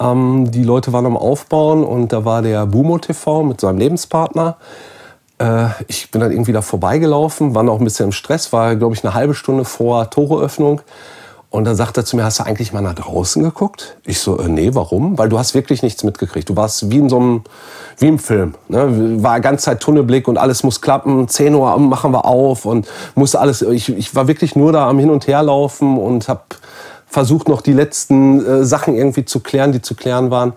ähm, 0.00 0.50
die 0.50 0.64
Leute 0.64 0.92
waren 0.92 1.06
am 1.06 1.16
Aufbauen 1.16 1.84
und 1.84 2.12
da 2.12 2.24
war 2.24 2.42
der 2.42 2.66
Bumo 2.66 2.98
TV 2.98 3.42
mit 3.42 3.60
seinem 3.60 3.78
Lebenspartner. 3.78 4.56
Äh, 5.38 5.66
ich 5.88 6.10
bin 6.10 6.20
dann 6.20 6.32
irgendwie 6.32 6.52
da 6.52 6.62
vorbeigelaufen, 6.62 7.54
war 7.54 7.62
noch 7.62 7.78
ein 7.78 7.84
bisschen 7.84 8.06
im 8.06 8.12
Stress, 8.12 8.52
war, 8.52 8.76
glaube 8.76 8.94
ich, 8.94 9.04
eine 9.04 9.14
halbe 9.14 9.34
Stunde 9.34 9.64
vor 9.64 10.10
Toreöffnung. 10.10 10.80
Und 11.54 11.66
dann 11.66 11.76
sagt 11.76 11.96
er 11.96 12.04
zu 12.04 12.16
mir, 12.16 12.24
hast 12.24 12.40
du 12.40 12.42
eigentlich 12.42 12.72
mal 12.72 12.80
nach 12.80 12.96
draußen 12.96 13.40
geguckt? 13.40 13.96
Ich 14.04 14.18
so, 14.18 14.40
äh, 14.40 14.48
nee, 14.48 14.74
warum? 14.74 15.18
Weil 15.18 15.28
du 15.28 15.38
hast 15.38 15.54
wirklich 15.54 15.84
nichts 15.84 16.02
mitgekriegt. 16.02 16.48
Du 16.48 16.56
warst 16.56 16.90
wie 16.90 16.98
in 16.98 17.08
so 17.08 17.16
einem, 17.16 17.44
wie 17.98 18.08
im 18.08 18.18
Film. 18.18 18.54
Ne? 18.66 19.22
War 19.22 19.38
ganze 19.38 19.66
Zeit 19.66 19.78
Tunnelblick 19.78 20.26
und 20.26 20.36
alles 20.36 20.64
muss 20.64 20.80
klappen. 20.80 21.28
10 21.28 21.54
Uhr 21.54 21.78
machen 21.78 22.10
wir 22.10 22.24
auf 22.24 22.64
und 22.64 22.88
musste 23.14 23.38
alles, 23.38 23.62
ich, 23.62 23.88
ich 23.88 24.16
war 24.16 24.26
wirklich 24.26 24.56
nur 24.56 24.72
da 24.72 24.88
am 24.88 24.98
Hin- 24.98 25.10
und 25.10 25.28
Herlaufen 25.28 25.96
und 25.96 26.28
habe 26.28 26.42
versucht 27.14 27.48
noch 27.48 27.62
die 27.62 27.72
letzten 27.72 28.44
äh, 28.44 28.64
Sachen 28.64 28.96
irgendwie 28.96 29.24
zu 29.24 29.38
klären, 29.38 29.70
die 29.70 29.80
zu 29.80 29.94
klären 29.94 30.32
waren. 30.32 30.52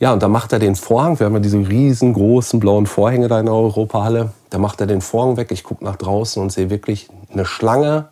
Ja, 0.00 0.14
und 0.14 0.22
da 0.22 0.28
macht 0.28 0.54
er 0.54 0.58
den 0.58 0.74
Vorhang. 0.74 1.18
Wir 1.20 1.26
haben 1.26 1.34
ja 1.34 1.40
diese 1.40 1.58
riesengroßen 1.58 2.58
blauen 2.60 2.86
Vorhänge 2.86 3.28
da 3.28 3.38
in 3.38 3.44
der 3.44 3.54
Europahalle. 3.54 4.30
Da 4.48 4.56
macht 4.56 4.80
er 4.80 4.86
den 4.86 5.02
Vorhang 5.02 5.36
weg. 5.36 5.52
Ich 5.52 5.64
gucke 5.64 5.84
nach 5.84 5.96
draußen 5.96 6.42
und 6.42 6.50
sehe 6.50 6.70
wirklich 6.70 7.10
eine 7.30 7.44
Schlange. 7.44 8.06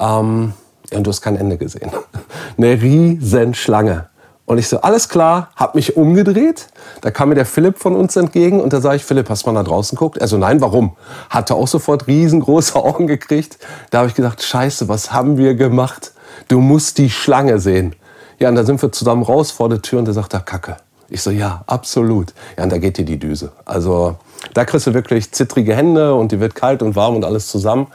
Ähm, 0.00 0.52
und 0.92 1.06
du 1.06 1.08
hast 1.10 1.20
kein 1.20 1.36
Ende 1.36 1.58
gesehen. 1.58 1.92
eine 2.58 2.82
riesen 2.82 3.54
Schlange. 3.54 4.06
Und 4.44 4.58
ich 4.58 4.66
so, 4.66 4.80
alles 4.80 5.08
klar, 5.08 5.50
hab 5.54 5.76
mich 5.76 5.96
umgedreht. 5.96 6.66
Da 7.02 7.12
kam 7.12 7.28
mir 7.28 7.36
der 7.36 7.46
Philipp 7.46 7.78
von 7.78 7.94
uns 7.94 8.16
entgegen 8.16 8.60
und 8.60 8.72
da 8.72 8.80
sage 8.80 8.96
ich, 8.96 9.04
Philipp, 9.04 9.30
hast 9.30 9.46
du 9.46 9.52
mal 9.52 9.60
nach 9.60 9.68
draußen 9.68 9.94
geguckt? 9.96 10.20
Also 10.20 10.38
nein, 10.38 10.60
warum? 10.60 10.96
Hatte 11.30 11.54
auch 11.54 11.68
sofort 11.68 12.08
riesengroße 12.08 12.74
Augen 12.84 13.06
gekriegt. 13.06 13.58
Da 13.90 13.98
habe 13.98 14.08
ich 14.08 14.16
gedacht, 14.16 14.42
scheiße, 14.42 14.88
was 14.88 15.12
haben 15.12 15.36
wir 15.36 15.54
gemacht? 15.54 16.14
Du 16.50 16.60
musst 16.60 16.98
die 16.98 17.10
Schlange 17.10 17.60
sehen. 17.60 17.94
Ja, 18.40 18.48
und 18.48 18.56
da 18.56 18.64
sind 18.64 18.82
wir 18.82 18.90
zusammen 18.90 19.22
raus 19.22 19.52
vor 19.52 19.68
der 19.68 19.82
Tür 19.82 20.00
und 20.00 20.06
der 20.06 20.14
sagt, 20.14 20.34
da 20.34 20.40
Kacke. 20.40 20.78
Ich 21.08 21.22
so, 21.22 21.30
ja, 21.30 21.62
absolut. 21.68 22.34
Ja, 22.58 22.64
und 22.64 22.72
da 22.72 22.78
geht 22.78 22.98
dir 22.98 23.04
die 23.04 23.20
Düse. 23.20 23.52
Also 23.64 24.16
da 24.52 24.64
kriegst 24.64 24.88
du 24.88 24.92
wirklich 24.92 25.30
zittrige 25.30 25.76
Hände 25.76 26.12
und 26.12 26.32
die 26.32 26.40
wird 26.40 26.56
kalt 26.56 26.82
und 26.82 26.96
warm 26.96 27.14
und 27.14 27.24
alles 27.24 27.46
zusammen. 27.46 27.86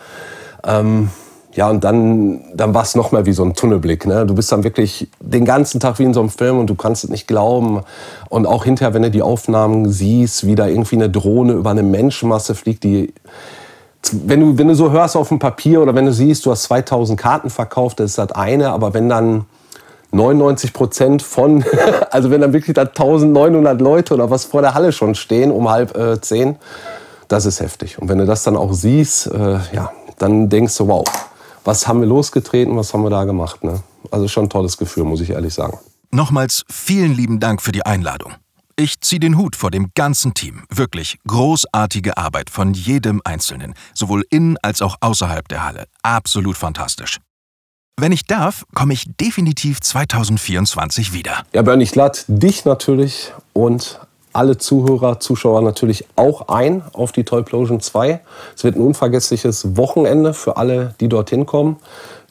Ähm, 0.64 1.10
ja, 1.52 1.70
und 1.70 1.84
dann, 1.84 2.46
dann 2.54 2.74
war 2.74 2.84
es 2.84 2.96
noch 2.96 3.12
mal 3.12 3.26
wie 3.26 3.34
so 3.34 3.44
ein 3.44 3.56
Tunnelblick. 3.56 4.06
Ne? 4.06 4.26
Du 4.26 4.34
bist 4.34 4.54
dann 4.54 4.64
wirklich 4.64 5.10
den 5.20 5.44
ganzen 5.44 5.82
Tag 5.82 6.00
wie 6.00 6.04
in 6.04 6.14
so 6.14 6.22
einem 6.22 6.30
Film 6.30 6.58
und 6.58 6.68
du 6.68 6.76
kannst 6.76 7.04
es 7.04 7.10
nicht 7.10 7.28
glauben. 7.28 7.82
Und 8.30 8.46
auch 8.46 8.64
hinterher, 8.64 8.94
wenn 8.94 9.04
du 9.04 9.12
die 9.12 9.22
Aufnahmen 9.22 9.92
siehst, 9.92 10.48
wie 10.48 10.56
da 10.56 10.66
irgendwie 10.66 10.96
eine 10.96 11.10
Drohne 11.10 11.54
über 11.54 11.72
eine 11.72 11.84
Menschenmasse 11.84 12.56
fliegt, 12.56 12.86
die 12.86 13.14
wenn 14.14 14.40
du, 14.40 14.58
wenn 14.58 14.68
du 14.68 14.76
so 14.76 14.92
hörst 14.92 15.16
auf 15.16 15.30
dem 15.30 15.40
Papier 15.40 15.82
oder 15.82 15.96
wenn 15.96 16.06
du 16.06 16.14
siehst, 16.14 16.46
du 16.46 16.52
hast 16.52 16.64
2000 16.64 17.20
Karten 17.20 17.50
verkauft, 17.50 18.00
das 18.00 18.12
ist 18.12 18.18
das 18.18 18.32
eine, 18.32 18.72
aber 18.72 18.94
wenn 18.94 19.10
dann 19.10 19.46
99 20.12 20.74
Prozent 20.74 21.22
von, 21.22 21.64
also 22.12 22.32
wenn 22.32 22.42
dann 22.42 22.54
wirklich 22.54 22.74
da 22.74 22.84
1900 22.84 23.80
Leute 23.82 24.14
oder 24.14 24.30
was 24.30 24.46
vor 24.46 24.62
der 24.62 24.74
Halle 24.74 24.92
schon 24.92 25.16
stehen 25.16 25.52
um 25.52 25.70
halb 25.70 25.98
äh, 25.98 26.20
zehn, 26.22 26.58
das 27.28 27.46
ist 27.46 27.60
heftig. 27.60 28.00
Und 28.00 28.10
wenn 28.10 28.18
du 28.18 28.26
das 28.26 28.44
dann 28.44 28.56
auch 28.56 28.74
siehst, 28.74 29.28
äh, 29.28 29.60
ja, 29.74 29.92
dann 30.18 30.50
denkst 30.50 30.78
du, 30.78 30.88
wow, 30.88 31.06
was 31.64 31.88
haben 31.88 32.02
wir 32.02 32.08
losgetreten, 32.08 32.78
was 32.78 32.94
haben 32.94 33.04
wir 33.04 33.10
da 33.10 33.24
gemacht. 33.24 33.64
Ne? 33.64 33.82
Also 34.12 34.28
schon 34.28 34.46
ein 34.46 34.50
tolles 34.50 34.78
Gefühl, 34.78 35.04
muss 35.04 35.22
ich 35.22 35.32
ehrlich 35.32 35.54
sagen. 35.54 35.80
Nochmals 36.12 36.64
vielen 36.70 37.14
lieben 37.14 37.40
Dank 37.40 37.62
für 37.62 37.72
die 37.72 37.86
Einladung. 37.86 38.34
Ich 38.78 39.00
ziehe 39.00 39.22
den 39.22 39.38
Hut 39.38 39.56
vor 39.56 39.72
dem 39.72 39.92
ganzen 39.96 40.34
Team. 40.34 40.64
Wirklich 40.70 41.18
großartige 41.26 42.18
Arbeit 42.18 42.50
von 42.50 42.74
jedem 42.74 43.22
Einzelnen, 43.24 43.74
sowohl 43.94 44.26
in 44.30 44.58
als 44.64 44.82
auch 44.82 44.98
außerhalb 45.00 45.48
der 45.48 45.64
Halle. 45.64 45.86
Absolut 46.04 46.58
fantastisch. 46.58 47.20
Wenn 47.98 48.12
ich 48.12 48.26
darf, 48.26 48.66
komme 48.74 48.92
ich 48.92 49.06
definitiv 49.16 49.80
2024 49.80 51.14
wieder. 51.14 51.46
Ja, 51.54 51.62
Bernie, 51.62 51.86
ich 51.86 51.96
lade 51.96 52.20
dich 52.28 52.66
natürlich 52.66 53.32
und 53.54 54.02
alle 54.34 54.58
Zuhörer, 54.58 55.22
Zuschauer 55.22 55.62
natürlich 55.62 56.06
auch 56.18 56.50
ein 56.50 56.84
auf 56.92 57.14
die 57.14 57.24
Toyplosion 57.24 57.80
2. 57.80 58.20
Es 58.58 58.66
wird 58.66 58.76
ein 58.76 58.82
unvergessliches 58.82 59.78
Wochenende 59.78 60.34
für 60.34 60.58
alle, 60.58 60.96
die 61.00 61.08
dorthin 61.08 61.46
kommen. 61.46 61.78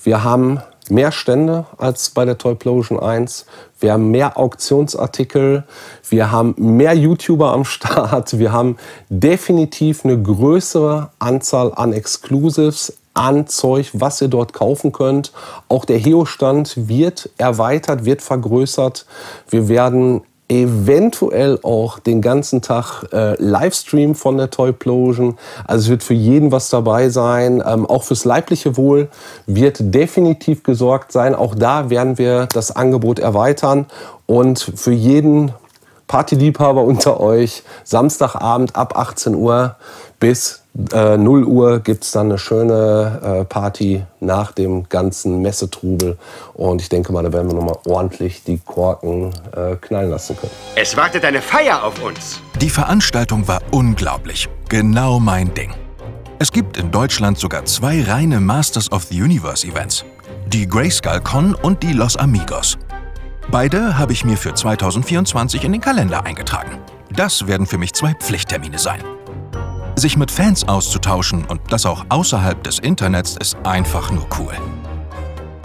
Wir 0.02 0.22
haben 0.22 0.60
mehr 0.90 1.12
Stände 1.12 1.66
als 1.78 2.10
bei 2.10 2.24
der 2.24 2.38
Toyplosion 2.38 2.98
1. 2.98 3.46
Wir 3.80 3.92
haben 3.92 4.10
mehr 4.10 4.38
Auktionsartikel. 4.38 5.64
Wir 6.08 6.30
haben 6.30 6.54
mehr 6.58 6.94
YouTuber 6.94 7.52
am 7.52 7.64
Start. 7.64 8.38
Wir 8.38 8.52
haben 8.52 8.76
definitiv 9.08 10.04
eine 10.04 10.20
größere 10.20 11.10
Anzahl 11.18 11.72
an 11.74 11.92
Exclusives, 11.92 12.98
an 13.14 13.46
Zeug, 13.46 13.90
was 13.92 14.20
ihr 14.20 14.28
dort 14.28 14.52
kaufen 14.52 14.92
könnt. 14.92 15.32
Auch 15.68 15.84
der 15.84 15.98
Heo-Stand 15.98 16.88
wird 16.88 17.30
erweitert, 17.38 18.04
wird 18.04 18.22
vergrößert. 18.22 19.06
Wir 19.48 19.68
werden 19.68 20.22
eventuell 20.48 21.58
auch 21.62 21.98
den 21.98 22.20
ganzen 22.20 22.60
Tag 22.60 23.04
äh, 23.12 23.34
Livestream 23.42 24.14
von 24.14 24.36
der 24.36 24.50
Toyplosion. 24.50 25.38
Also 25.66 25.84
es 25.84 25.90
wird 25.90 26.02
für 26.02 26.14
jeden 26.14 26.52
was 26.52 26.68
dabei 26.68 27.08
sein. 27.08 27.62
Ähm, 27.66 27.86
auch 27.86 28.04
fürs 28.04 28.24
leibliche 28.24 28.76
Wohl 28.76 29.08
wird 29.46 29.78
definitiv 29.80 30.62
gesorgt 30.62 31.12
sein. 31.12 31.34
Auch 31.34 31.54
da 31.54 31.88
werden 31.88 32.18
wir 32.18 32.46
das 32.52 32.74
Angebot 32.74 33.18
erweitern 33.18 33.86
und 34.26 34.72
für 34.74 34.92
jeden 34.92 35.52
Partyliebhaber 36.06 36.82
unter 36.82 37.20
euch 37.20 37.62
Samstagabend 37.84 38.76
ab 38.76 38.96
18 38.96 39.34
Uhr 39.34 39.76
bis 40.20 40.63
äh, 40.92 41.16
0 41.16 41.44
Uhr 41.44 41.80
gibt 41.80 42.04
es 42.04 42.10
dann 42.10 42.26
eine 42.26 42.38
schöne 42.38 43.20
äh, 43.22 43.44
Party 43.44 44.04
nach 44.20 44.52
dem 44.52 44.88
ganzen 44.88 45.40
Messetrubel. 45.40 46.18
Und 46.54 46.82
ich 46.82 46.88
denke 46.88 47.12
mal, 47.12 47.22
da 47.22 47.32
werden 47.32 47.48
wir 47.48 47.54
nochmal 47.54 47.78
ordentlich 47.86 48.42
die 48.42 48.58
Korken 48.58 49.30
äh, 49.54 49.76
knallen 49.76 50.10
lassen 50.10 50.36
können. 50.36 50.52
Es 50.74 50.96
wartet 50.96 51.24
eine 51.24 51.40
Feier 51.40 51.84
auf 51.84 52.02
uns. 52.02 52.40
Die 52.60 52.70
Veranstaltung 52.70 53.46
war 53.46 53.60
unglaublich. 53.70 54.48
Genau 54.68 55.20
mein 55.20 55.54
Ding. 55.54 55.72
Es 56.40 56.50
gibt 56.50 56.76
in 56.76 56.90
Deutschland 56.90 57.38
sogar 57.38 57.64
zwei 57.64 58.02
reine 58.02 58.40
Masters 58.40 58.90
of 58.90 59.04
the 59.04 59.22
Universe 59.22 59.66
Events. 59.66 60.04
Die 60.48 60.66
Grayskull 60.66 61.20
Con 61.20 61.54
und 61.54 61.82
die 61.82 61.92
Los 61.92 62.16
Amigos. 62.16 62.76
Beide 63.50 63.96
habe 63.96 64.12
ich 64.12 64.24
mir 64.24 64.36
für 64.36 64.54
2024 64.54 65.64
in 65.64 65.72
den 65.72 65.80
Kalender 65.80 66.24
eingetragen. 66.26 66.78
Das 67.14 67.46
werden 67.46 67.66
für 67.66 67.78
mich 67.78 67.92
zwei 67.92 68.14
Pflichttermine 68.14 68.78
sein. 68.78 69.00
Sich 69.96 70.16
mit 70.16 70.30
Fans 70.30 70.66
auszutauschen 70.66 71.44
und 71.44 71.60
das 71.70 71.86
auch 71.86 72.04
außerhalb 72.08 72.62
des 72.64 72.78
Internets 72.78 73.36
ist 73.36 73.56
einfach 73.64 74.10
nur 74.10 74.26
cool. 74.38 74.54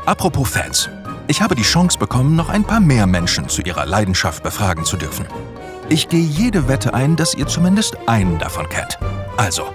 Apropos 0.06 0.50
Fans. 0.50 0.90
Ich 1.28 1.42
habe 1.42 1.56
die 1.56 1.64
Chance 1.64 1.98
bekommen, 1.98 2.36
noch 2.36 2.50
ein 2.50 2.64
paar 2.64 2.80
mehr 2.80 3.06
Menschen 3.06 3.50
zu 3.50 3.62
ihrer 3.62 3.86
Leidenschaft 3.86 4.44
befragen 4.44 4.86
zu 4.86 4.98
dürfen. 4.98 5.26
Ich 5.90 6.10
gehe 6.10 6.24
jede 6.24 6.68
Wette 6.68 6.94
ein, 6.94 7.16
dass 7.16 7.34
ihr 7.34 7.48
zumindest 7.48 7.98
einen 8.08 8.40
davon 8.40 8.68
kennt. 8.70 9.00
Also, 9.38 9.74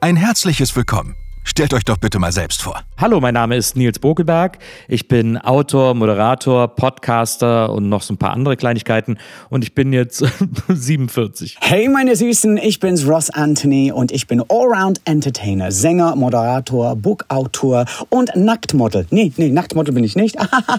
ein 0.00 0.16
herzliches 0.16 0.74
Willkommen 0.76 1.16
Stellt 1.46 1.74
euch 1.74 1.84
doch 1.84 1.98
bitte 1.98 2.18
mal 2.18 2.32
selbst 2.32 2.62
vor. 2.62 2.80
Hallo, 2.96 3.20
mein 3.20 3.34
Name 3.34 3.54
ist 3.54 3.76
Nils 3.76 3.98
Bokelberg. 3.98 4.58
Ich 4.88 5.08
bin 5.08 5.36
Autor, 5.36 5.92
Moderator, 5.92 6.68
Podcaster 6.68 7.70
und 7.70 7.90
noch 7.90 8.00
so 8.00 8.14
ein 8.14 8.16
paar 8.16 8.32
andere 8.32 8.56
Kleinigkeiten. 8.56 9.18
Und 9.50 9.62
ich 9.62 9.74
bin 9.74 9.92
jetzt 9.92 10.24
47. 10.68 11.58
Hey, 11.60 11.88
meine 11.88 12.16
Süßen, 12.16 12.56
ich 12.56 12.80
bin's 12.80 13.06
Ross 13.06 13.28
Anthony 13.28 13.92
und 13.92 14.10
ich 14.10 14.26
bin 14.26 14.42
Allround 14.48 15.02
Entertainer, 15.04 15.70
Sänger, 15.70 16.16
Moderator, 16.16 16.96
Bookautor 16.96 17.84
und 18.08 18.34
Nacktmodel. 18.34 19.06
Nee, 19.10 19.30
nee, 19.36 19.50
Nacktmodel 19.50 19.92
bin 19.92 20.02
ich 20.02 20.16
nicht. 20.16 20.36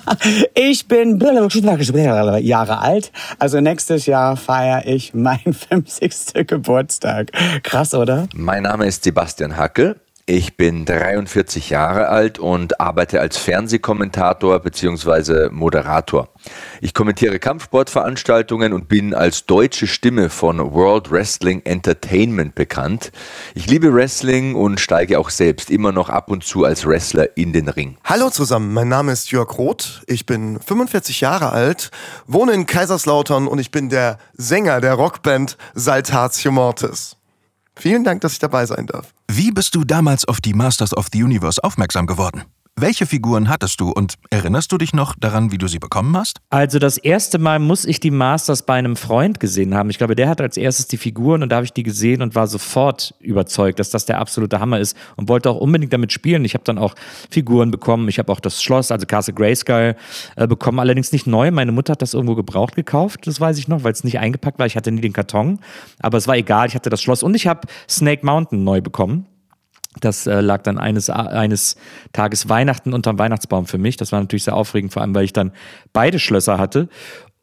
ich 0.55 0.87
bin 0.87 1.19
Jahre 2.41 2.79
alt. 2.79 3.11
Also 3.37 3.61
nächstes 3.61 4.07
Jahr 4.07 4.35
feiere 4.35 4.87
ich 4.87 5.13
meinen 5.13 5.53
50. 5.53 6.47
Geburtstag. 6.47 7.31
Krass, 7.61 7.93
oder? 7.93 8.27
Mein 8.33 8.63
Name 8.63 8.87
ist 8.87 9.03
Sebastian 9.03 9.57
Hackel. 9.57 9.97
Ich 10.27 10.57
bin 10.57 10.85
43 10.85 11.69
Jahre 11.69 12.09
alt 12.09 12.39
und 12.39 12.79
arbeite 12.81 13.21
als 13.21 13.37
Fernsehkommentator 13.37 14.57
bzw. 14.57 15.49
Moderator. 15.51 16.29
Ich 16.81 16.95
kommentiere 16.95 17.37
Kampfsportveranstaltungen 17.37 18.73
und 18.73 18.87
bin 18.87 19.13
als 19.13 19.45
deutsche 19.45 19.85
Stimme 19.85 20.31
von 20.31 20.57
World 20.73 21.11
Wrestling 21.11 21.61
Entertainment 21.63 22.55
bekannt. 22.55 23.11
Ich 23.53 23.67
liebe 23.67 23.93
Wrestling 23.93 24.55
und 24.55 24.79
steige 24.79 25.19
auch 25.19 25.29
selbst 25.29 25.69
immer 25.69 25.91
noch 25.91 26.09
ab 26.09 26.31
und 26.31 26.43
zu 26.43 26.65
als 26.65 26.87
Wrestler 26.87 27.37
in 27.37 27.53
den 27.53 27.69
Ring. 27.69 27.97
Hallo 28.03 28.31
zusammen, 28.31 28.73
mein 28.73 28.87
Name 28.87 29.11
ist 29.11 29.29
Jörg 29.29 29.55
Roth. 29.59 30.01
Ich 30.07 30.25
bin 30.25 30.59
45 30.59 31.21
Jahre 31.21 31.51
alt, 31.51 31.91
wohne 32.25 32.53
in 32.53 32.65
Kaiserslautern 32.65 33.45
und 33.45 33.59
ich 33.59 33.69
bin 33.69 33.89
der 33.89 34.17
Sänger 34.33 34.81
der 34.81 34.95
Rockband 34.95 35.55
Saltatio 35.75 36.51
Mortis. 36.51 37.15
Vielen 37.77 38.03
Dank, 38.03 38.21
dass 38.21 38.33
ich 38.33 38.39
dabei 38.39 38.65
sein 38.65 38.87
darf. 38.87 39.13
Wie 39.27 39.51
bist 39.51 39.75
du 39.75 39.83
damals 39.83 40.25
auf 40.25 40.39
die 40.39 40.53
Masters 40.53 40.95
of 40.95 41.07
the 41.11 41.23
Universe 41.23 41.63
aufmerksam 41.63 42.07
geworden? 42.07 42.43
Welche 42.77 43.05
Figuren 43.05 43.47
hattest 43.47 43.79
du 43.79 43.89
und 43.89 44.15
erinnerst 44.31 44.69
du 44.69 44.77
dich 44.77 44.91
noch 44.91 45.15
daran, 45.17 45.49
wie 45.53 45.57
du 45.57 45.69
sie 45.69 45.79
bekommen 45.79 46.17
hast? 46.17 46.41
Also 46.49 46.77
das 46.77 46.97
erste 46.97 47.37
Mal 47.39 47.57
muss 47.59 47.85
ich 47.85 48.01
die 48.01 48.11
Masters 48.11 48.63
bei 48.63 48.73
einem 48.73 48.97
Freund 48.97 49.39
gesehen 49.39 49.73
haben. 49.73 49.89
Ich 49.89 49.97
glaube, 49.97 50.13
der 50.13 50.27
hat 50.27 50.41
als 50.41 50.57
erstes 50.57 50.87
die 50.87 50.97
Figuren 50.97 51.41
und 51.41 51.47
da 51.47 51.55
habe 51.55 51.65
ich 51.65 51.71
die 51.71 51.83
gesehen 51.83 52.21
und 52.21 52.35
war 52.35 52.47
sofort 52.47 53.13
überzeugt, 53.21 53.79
dass 53.79 53.91
das 53.91 54.05
der 54.05 54.19
absolute 54.19 54.59
Hammer 54.59 54.81
ist 54.81 54.97
und 55.15 55.29
wollte 55.29 55.51
auch 55.51 55.55
unbedingt 55.55 55.93
damit 55.93 56.11
spielen. 56.11 56.43
Ich 56.43 56.53
habe 56.53 56.65
dann 56.65 56.77
auch 56.77 56.95
Figuren 57.31 57.71
bekommen. 57.71 58.09
Ich 58.09 58.19
habe 58.19 58.29
auch 58.29 58.41
das 58.41 58.61
Schloss, 58.61 58.91
also 58.91 59.05
Castle 59.05 59.33
Grayskull, 59.33 59.95
äh, 60.35 60.45
bekommen. 60.45 60.81
Allerdings 60.81 61.13
nicht 61.13 61.27
neu. 61.27 61.51
Meine 61.51 61.71
Mutter 61.71 61.93
hat 61.93 62.01
das 62.01 62.13
irgendwo 62.13 62.35
gebraucht 62.35 62.75
gekauft, 62.75 63.25
das 63.25 63.39
weiß 63.39 63.57
ich 63.57 63.69
noch, 63.69 63.85
weil 63.85 63.93
es 63.93 64.03
nicht 64.03 64.19
eingepackt 64.19 64.59
war. 64.59 64.65
Ich 64.65 64.75
hatte 64.75 64.91
nie 64.91 64.99
den 64.99 65.13
Karton, 65.13 65.59
aber 66.01 66.17
es 66.17 66.27
war 66.27 66.35
egal. 66.35 66.67
Ich 66.67 66.75
hatte 66.75 66.89
das 66.89 67.01
Schloss 67.01 67.23
und 67.23 67.35
ich 67.35 67.47
habe 67.47 67.69
Snake 67.87 68.25
Mountain 68.25 68.65
neu 68.65 68.81
bekommen. 68.81 69.27
Das 70.01 70.27
äh, 70.27 70.41
lag 70.41 70.63
dann 70.63 70.77
eines, 70.77 71.09
eines 71.09 71.77
Tages 72.13 72.49
Weihnachten 72.49 72.93
unterm 72.93 73.17
Weihnachtsbaum 73.17 73.65
für 73.65 73.77
mich. 73.77 73.97
Das 73.97 74.11
war 74.11 74.19
natürlich 74.19 74.43
sehr 74.43 74.55
aufregend, 74.55 74.93
vor 74.93 75.01
allem 75.01 75.15
weil 75.15 75.23
ich 75.23 75.33
dann 75.33 75.51
beide 75.93 76.19
Schlösser 76.19 76.57
hatte. 76.57 76.89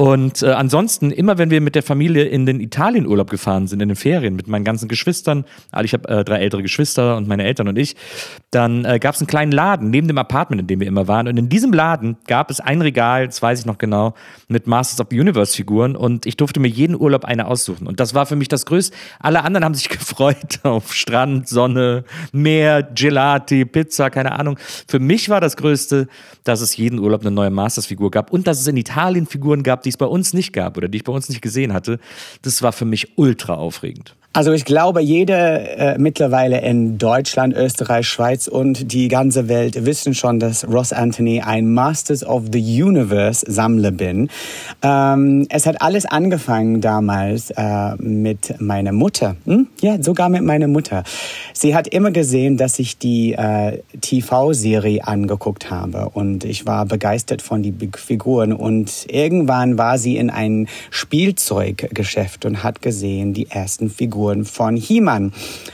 Und 0.03 0.43
äh, 0.43 0.51
ansonsten, 0.51 1.13
immer 1.13 1.39
wenn 1.39 1.51
wir 1.51 1.61
mit 1.61 1.77
der 1.77 1.85
Familie 1.85 2.25
in 2.25 2.45
den 2.45 2.59
Italienurlaub 2.59 3.31
gefahren 3.31 3.69
sind, 3.69 3.81
in 3.81 3.89
den 3.89 3.95
Ferien, 3.95 4.35
mit 4.35 4.49
meinen 4.49 4.65
ganzen 4.65 4.89
Geschwistern, 4.89 5.45
also 5.71 5.85
ich 5.85 5.93
habe 5.93 6.09
äh, 6.09 6.25
drei 6.25 6.39
ältere 6.39 6.61
Geschwister 6.61 7.17
und 7.17 7.29
meine 7.29 7.45
Eltern 7.45 7.69
und 7.69 7.79
ich, 7.79 7.95
dann 8.51 8.85
äh, 8.85 8.99
gab 8.99 9.15
es 9.15 9.21
einen 9.21 9.29
kleinen 9.29 9.53
Laden 9.53 9.91
neben 9.91 10.09
dem 10.09 10.19
Apartment, 10.19 10.61
in 10.61 10.67
dem 10.67 10.81
wir 10.81 10.89
immer 10.89 11.07
waren. 11.07 11.29
Und 11.29 11.37
in 11.37 11.49
diesem 11.49 11.73
Laden 11.73 12.17
gab 12.27 12.51
es 12.51 12.59
ein 12.59 12.83
Regal, 12.83 13.27
das 13.29 13.41
weiß 13.41 13.61
ich 13.61 13.65
noch 13.65 13.79
genau, 13.79 14.15
mit 14.49 14.67
Masters 14.67 15.01
of 15.01 15.07
the 15.11 15.21
Universe 15.21 15.55
Figuren. 15.55 15.95
Und 15.95 16.27
ich 16.27 16.37
durfte 16.37 16.59
mir 16.59 16.67
jeden 16.67 17.01
Urlaub 17.01 17.25
eine 17.25 17.47
aussuchen. 17.47 17.87
Und 17.87 18.01
das 18.01 18.13
war 18.13 18.27
für 18.27 18.35
mich 18.35 18.49
das 18.49 18.67
Größte. 18.67 18.97
Alle 19.21 19.45
anderen 19.45 19.65
haben 19.65 19.75
sich 19.75 19.89
gefreut 19.89 20.59
auf 20.65 20.93
Strand, 20.93 21.49
Sonne, 21.49 22.03
Meer, 22.33 22.83
Gelati, 22.83 23.65
Pizza, 23.65 24.11
keine 24.11 24.33
Ahnung. 24.33 24.59
Für 24.89 24.99
mich 24.99 25.29
war 25.29 25.41
das 25.41 25.57
Größte, 25.57 26.09
dass 26.43 26.61
es 26.61 26.77
jeden 26.77 26.99
Urlaub 26.99 27.21
eine 27.21 27.31
neue 27.31 27.51
Masters-Figur 27.51 28.11
gab 28.11 28.33
und 28.33 28.49
dass 28.49 28.59
es 28.59 28.67
in 28.67 28.77
Italien 28.77 29.27
Figuren 29.29 29.63
gab, 29.63 29.83
die 29.83 29.92
es 29.93 29.99
bei 29.99 30.07
uns 30.07 30.33
nicht 30.33 30.53
gab 30.53 30.77
oder 30.77 30.89
die 30.89 30.99
ich 30.99 31.05
bei 31.05 31.13
uns 31.13 31.29
nicht 31.29 31.43
gesehen 31.43 31.73
hatte. 31.73 31.99
Das 32.43 32.63
war 32.63 32.73
für 32.73 32.85
mich 32.85 33.17
ultra 33.17 33.55
aufregend. 33.55 34.17
Also 34.35 34.53
ich 34.53 34.65
glaube, 34.65 35.03
jeder 35.03 35.95
äh, 35.95 35.99
mittlerweile 35.99 36.63
in 36.63 36.97
Deutschland, 36.97 37.55
Österreich, 37.55 38.09
Schweiz 38.09 38.49
und 38.49 38.91
die 38.95 39.09
ganze 39.09 39.47
Welt 39.47 39.85
wissen 39.85 40.15
schon, 40.15 40.41
dass 40.41 40.67
Ross 40.67 40.95
Anthony 40.95 41.43
ein 41.43 41.71
Masters 41.71 42.25
of 42.25 42.45
the 42.51 42.83
Universe 42.83 43.45
Sammler 43.47 43.91
bin. 43.91 44.31
Ähm, 44.81 45.47
es 45.51 45.67
hat 45.67 45.83
alles 45.83 46.07
angefangen 46.07 46.81
damals 46.81 47.51
äh, 47.51 47.95
mit 47.97 48.59
meiner 48.59 48.93
Mutter. 48.93 49.37
Hm? 49.45 49.67
Ja, 49.83 50.03
sogar 50.03 50.31
mit 50.31 50.43
meiner 50.43 50.67
Mutter. 50.67 51.05
Sie 51.53 51.75
hat 51.75 51.87
immer 51.87 52.11
gesehen, 52.11 52.57
dass 52.57 52.79
ich 52.79 52.97
die 52.97 53.35
äh, 53.35 53.83
TV-Serie 54.01 55.07
angeguckt 55.07 55.71
habe 55.71 56.09
und 56.09 56.45
ich 56.45 56.65
war 56.65 56.87
begeistert 56.87 57.43
von 57.43 57.63
die 57.63 57.75
Figuren 57.97 58.55
und 58.55 59.05
irgendwann 59.11 59.77
war 59.77 59.99
sie 59.99 60.17
in 60.17 60.31
ein 60.31 60.69
Spielzeuggeschäft 60.89 62.47
und 62.47 62.63
hat 62.63 62.81
gesehen 62.81 63.35
die 63.35 63.51
ersten 63.51 63.91
Figuren 63.91 64.22
Figuren 64.23 64.45
von 64.45 64.77
He-Man. 64.77 65.33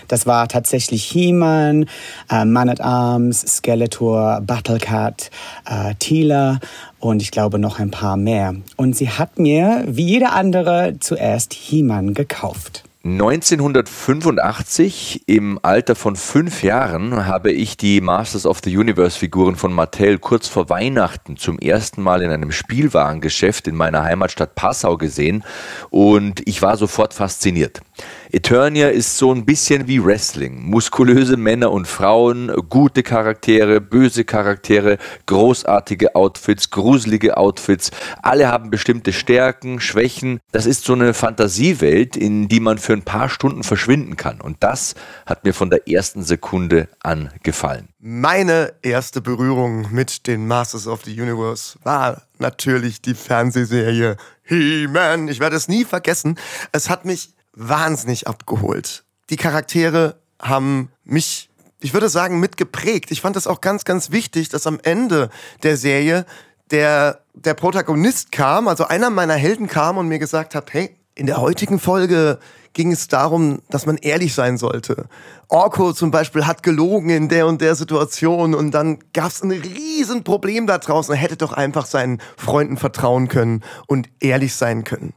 Das 0.08 0.26
war 0.26 0.48
tatsächlich 0.48 1.04
He-Man, 1.04 1.86
äh, 2.30 2.46
Man 2.46 2.70
at 2.70 2.80
Arms, 2.80 3.40
Skeletor, 3.40 4.40
Battlecat, 4.40 5.30
äh, 5.66 5.94
Teela 5.98 6.58
und 6.98 7.20
ich 7.20 7.30
glaube 7.30 7.58
noch 7.58 7.78
ein 7.78 7.90
paar 7.90 8.16
mehr. 8.16 8.54
Und 8.76 8.96
sie 8.96 9.10
hat 9.10 9.38
mir, 9.38 9.84
wie 9.86 10.06
jeder 10.06 10.32
andere, 10.32 10.94
zuerst 10.98 11.52
He-Man 11.52 12.14
gekauft. 12.14 12.87
1985, 13.04 15.22
im 15.26 15.60
Alter 15.62 15.94
von 15.94 16.16
fünf 16.16 16.64
Jahren, 16.64 17.26
habe 17.26 17.52
ich 17.52 17.76
die 17.76 18.00
Masters 18.00 18.44
of 18.44 18.58
the 18.64 18.76
Universe 18.76 19.16
Figuren 19.16 19.54
von 19.54 19.72
Mattel 19.72 20.18
kurz 20.18 20.48
vor 20.48 20.68
Weihnachten 20.68 21.36
zum 21.36 21.60
ersten 21.60 22.02
Mal 22.02 22.22
in 22.22 22.32
einem 22.32 22.50
Spielwarengeschäft 22.50 23.68
in 23.68 23.76
meiner 23.76 24.02
Heimatstadt 24.02 24.56
Passau 24.56 24.96
gesehen 24.96 25.44
und 25.90 26.42
ich 26.46 26.60
war 26.60 26.76
sofort 26.76 27.14
fasziniert. 27.14 27.82
Eternia 28.30 28.88
ist 28.88 29.16
so 29.16 29.32
ein 29.32 29.46
bisschen 29.46 29.88
wie 29.88 30.04
Wrestling. 30.04 30.62
Muskulöse 30.62 31.36
Männer 31.36 31.72
und 31.72 31.88
Frauen, 31.88 32.52
gute 32.68 33.02
Charaktere, 33.02 33.80
böse 33.80 34.24
Charaktere, 34.24 34.98
großartige 35.26 36.14
Outfits, 36.14 36.70
gruselige 36.70 37.36
Outfits. 37.36 37.90
Alle 38.22 38.48
haben 38.48 38.70
bestimmte 38.70 39.12
Stärken, 39.12 39.80
Schwächen. 39.80 40.38
Das 40.52 40.66
ist 40.66 40.84
so 40.84 40.92
eine 40.92 41.14
Fantasiewelt, 41.14 42.16
in 42.16 42.48
die 42.48 42.60
man 42.60 42.78
für 42.78 42.87
ein 42.92 43.02
paar 43.02 43.28
Stunden 43.28 43.62
verschwinden 43.62 44.16
kann. 44.16 44.40
Und 44.40 44.58
das 44.60 44.94
hat 45.26 45.44
mir 45.44 45.54
von 45.54 45.70
der 45.70 45.88
ersten 45.88 46.22
Sekunde 46.22 46.88
an 47.00 47.32
gefallen. 47.42 47.88
Meine 47.98 48.74
erste 48.82 49.20
Berührung 49.20 49.92
mit 49.92 50.26
den 50.26 50.46
Masters 50.46 50.86
of 50.86 51.04
the 51.04 51.20
Universe 51.20 51.78
war 51.82 52.22
natürlich 52.38 53.00
die 53.02 53.14
Fernsehserie 53.14 54.16
He-Man. 54.42 55.28
Ich 55.28 55.40
werde 55.40 55.56
es 55.56 55.68
nie 55.68 55.84
vergessen. 55.84 56.38
Es 56.72 56.88
hat 56.88 57.04
mich 57.04 57.34
wahnsinnig 57.52 58.26
abgeholt. 58.26 59.04
Die 59.30 59.36
Charaktere 59.36 60.16
haben 60.40 60.90
mich, 61.04 61.50
ich 61.80 61.92
würde 61.92 62.08
sagen, 62.08 62.40
mitgeprägt. 62.40 63.10
Ich 63.10 63.20
fand 63.20 63.36
es 63.36 63.46
auch 63.46 63.60
ganz, 63.60 63.84
ganz 63.84 64.10
wichtig, 64.10 64.48
dass 64.48 64.66
am 64.66 64.78
Ende 64.82 65.30
der 65.62 65.76
Serie 65.76 66.24
der, 66.70 67.20
der 67.34 67.54
Protagonist 67.54 68.32
kam, 68.32 68.68
also 68.68 68.86
einer 68.86 69.10
meiner 69.10 69.34
Helden 69.34 69.68
kam 69.68 69.96
und 69.96 70.08
mir 70.08 70.18
gesagt 70.18 70.54
hat, 70.54 70.72
hey, 70.72 70.97
in 71.18 71.26
der 71.26 71.40
heutigen 71.40 71.80
Folge 71.80 72.38
ging 72.74 72.92
es 72.92 73.08
darum, 73.08 73.60
dass 73.70 73.86
man 73.86 73.96
ehrlich 73.96 74.34
sein 74.34 74.56
sollte. 74.56 75.06
Orko 75.48 75.92
zum 75.92 76.12
Beispiel 76.12 76.46
hat 76.46 76.62
gelogen 76.62 77.10
in 77.10 77.28
der 77.28 77.48
und 77.48 77.60
der 77.60 77.74
Situation 77.74 78.54
und 78.54 78.70
dann 78.70 79.00
gab 79.12 79.28
es 79.28 79.42
ein 79.42 79.50
Riesenproblem 79.50 80.68
da 80.68 80.78
draußen. 80.78 81.12
Er 81.12 81.20
hätte 81.20 81.36
doch 81.36 81.52
einfach 81.52 81.86
seinen 81.86 82.20
Freunden 82.36 82.76
vertrauen 82.76 83.26
können 83.26 83.64
und 83.88 84.08
ehrlich 84.20 84.54
sein 84.54 84.84
können. 84.84 85.12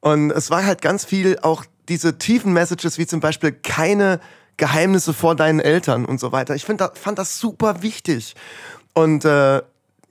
Und 0.00 0.30
es 0.30 0.50
war 0.50 0.64
halt 0.64 0.80
ganz 0.80 1.04
viel 1.04 1.38
auch 1.42 1.66
diese 1.90 2.16
tiefen 2.16 2.54
Messages, 2.54 2.96
wie 2.96 3.06
zum 3.06 3.20
Beispiel 3.20 3.52
keine 3.52 4.18
Geheimnisse 4.56 5.12
vor 5.12 5.34
deinen 5.34 5.60
Eltern 5.60 6.06
und 6.06 6.18
so 6.18 6.32
weiter. 6.32 6.54
Ich 6.54 6.64
find, 6.64 6.82
fand 6.94 7.18
das 7.18 7.38
super 7.38 7.82
wichtig. 7.82 8.34
Und 8.94 9.26
äh, 9.26 9.60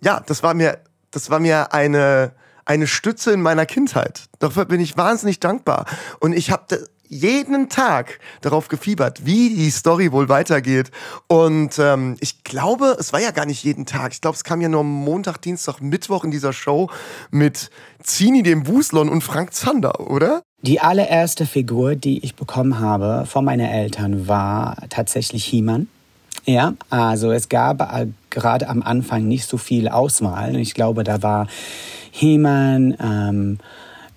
ja, 0.02 0.20
das 0.26 0.44
war 0.44 0.54
mir, 0.54 0.78
das 1.10 1.32
war 1.32 1.40
mir 1.40 1.74
eine, 1.74 2.34
eine 2.70 2.86
Stütze 2.86 3.32
in 3.32 3.42
meiner 3.42 3.66
Kindheit. 3.66 4.30
Dafür 4.38 4.66
bin 4.66 4.80
ich 4.80 4.96
wahnsinnig 4.96 5.40
dankbar. 5.40 5.86
Und 6.20 6.34
ich 6.34 6.52
habe 6.52 6.88
jeden 7.08 7.68
Tag 7.68 8.20
darauf 8.42 8.68
gefiebert, 8.68 9.26
wie 9.26 9.50
die 9.56 9.72
Story 9.72 10.12
wohl 10.12 10.30
weitergeht. 10.30 10.92
Und 11.28 11.80
ähm, 11.80 12.16
ich 12.20 12.44
glaube, 12.44 12.96
es 13.00 13.12
war 13.12 13.20
ja 13.20 13.32
gar 13.32 13.48
nicht 13.48 13.64
jeden 13.64 13.88
Tag. 13.88 14.14
Ich 14.14 14.22
glaube, 14.22 14.36
es 14.36 14.44
kam 14.44 14.62
ja 14.62 14.70
nur 14.70 14.84
Montag, 14.84 15.40
Dienstag, 15.42 15.82
Mittwoch 15.82 16.24
in 16.24 16.30
dieser 16.30 16.54
Show 16.54 16.92
mit 17.32 17.72
Zini, 18.04 18.44
dem 18.44 18.68
Wuslon 18.68 19.10
und 19.10 19.24
Frank 19.24 19.56
Zander, 19.56 20.00
oder? 20.08 20.44
Die 20.62 20.80
allererste 20.80 21.48
Figur, 21.48 21.96
die 21.96 22.24
ich 22.24 22.36
bekommen 22.36 22.80
habe 22.80 23.26
von 23.26 23.44
meinen 23.44 23.68
Eltern, 23.68 24.28
war 24.28 24.78
tatsächlich 24.90 25.44
He-Man. 25.46 25.88
Ja, 26.46 26.74
also 26.92 27.32
es 27.32 27.50
gab 27.50 28.08
gerade 28.30 28.70
am 28.70 28.84
Anfang 28.84 29.28
nicht 29.28 29.48
so 29.48 29.58
viel 29.58 29.88
Auswahl. 29.88 30.56
Ich 30.56 30.76
glaube, 30.76 31.04
da 31.04 31.24
war 31.24 31.48
He-Man, 32.12 32.98
ähm, 33.02 33.58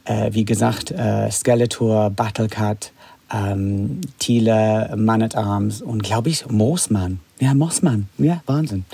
äh, 0.05 0.33
wie 0.33 0.45
gesagt, 0.45 0.91
äh, 0.91 1.31
Skeletor, 1.31 2.11
Battlecat, 2.11 2.93
ähm, 3.33 4.01
Thiele, 4.19 4.95
Man 4.97 5.23
at 5.23 5.37
Arms 5.37 5.83
und 5.83 6.03
glaube 6.03 6.29
ich 6.29 6.49
Moosmann. 6.51 7.21
Ja, 7.41 7.55
Mossmann. 7.55 8.09
Ja, 8.19 8.41
Wahnsinn. 8.47 8.85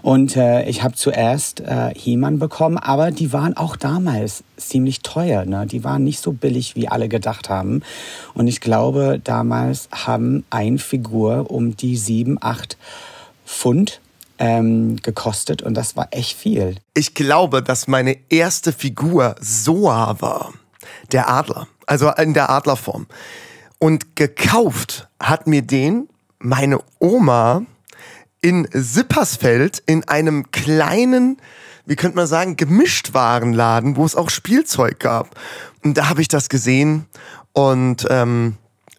Und 0.00 0.36
äh, 0.36 0.68
ich 0.68 0.84
habe 0.84 0.94
zuerst 0.94 1.60
äh, 1.60 1.92
He-Man 1.92 2.38
bekommen, 2.38 2.78
aber 2.78 3.10
die 3.10 3.32
waren 3.32 3.56
auch 3.56 3.74
damals 3.74 4.44
ziemlich 4.56 5.00
teuer. 5.00 5.44
Ne? 5.44 5.66
Die 5.66 5.82
waren 5.82 6.04
nicht 6.04 6.20
so 6.20 6.30
billig, 6.30 6.76
wie 6.76 6.86
alle 6.86 7.08
gedacht 7.08 7.48
haben. 7.48 7.82
Und 8.34 8.46
ich 8.46 8.60
glaube, 8.60 9.20
damals 9.24 9.88
haben 9.90 10.44
ein 10.50 10.78
Figur 10.78 11.50
um 11.50 11.76
die 11.76 11.96
sieben, 11.96 12.38
acht 12.40 12.76
Pfund 13.44 14.00
ähm, 14.38 14.96
gekostet 14.96 15.62
und 15.62 15.74
das 15.74 15.96
war 15.96 16.08
echt 16.10 16.36
viel. 16.36 16.76
Ich 16.94 17.14
glaube, 17.14 17.62
dass 17.62 17.88
meine 17.88 18.16
erste 18.28 18.72
Figur 18.72 19.36
Soa 19.40 20.20
war. 20.20 20.52
Der 21.12 21.28
Adler. 21.28 21.68
Also 21.86 22.10
in 22.10 22.34
der 22.34 22.50
Adlerform. 22.50 23.06
Und 23.78 24.16
gekauft 24.16 25.08
hat 25.20 25.46
mir 25.46 25.62
den 25.62 26.08
meine 26.38 26.80
Oma 26.98 27.62
in 28.40 28.68
Sippersfeld 28.72 29.82
in 29.86 30.06
einem 30.08 30.50
kleinen, 30.50 31.38
wie 31.84 31.96
könnte 31.96 32.16
man 32.16 32.26
sagen, 32.26 32.56
Gemischtwarenladen, 32.56 33.96
wo 33.96 34.04
es 34.04 34.14
auch 34.14 34.30
Spielzeug 34.30 34.98
gab. 35.00 35.38
Und 35.82 35.96
da 35.96 36.08
habe 36.08 36.20
ich 36.20 36.28
das 36.28 36.48
gesehen 36.48 37.06
und 37.52 38.06
ähm, 38.10 38.56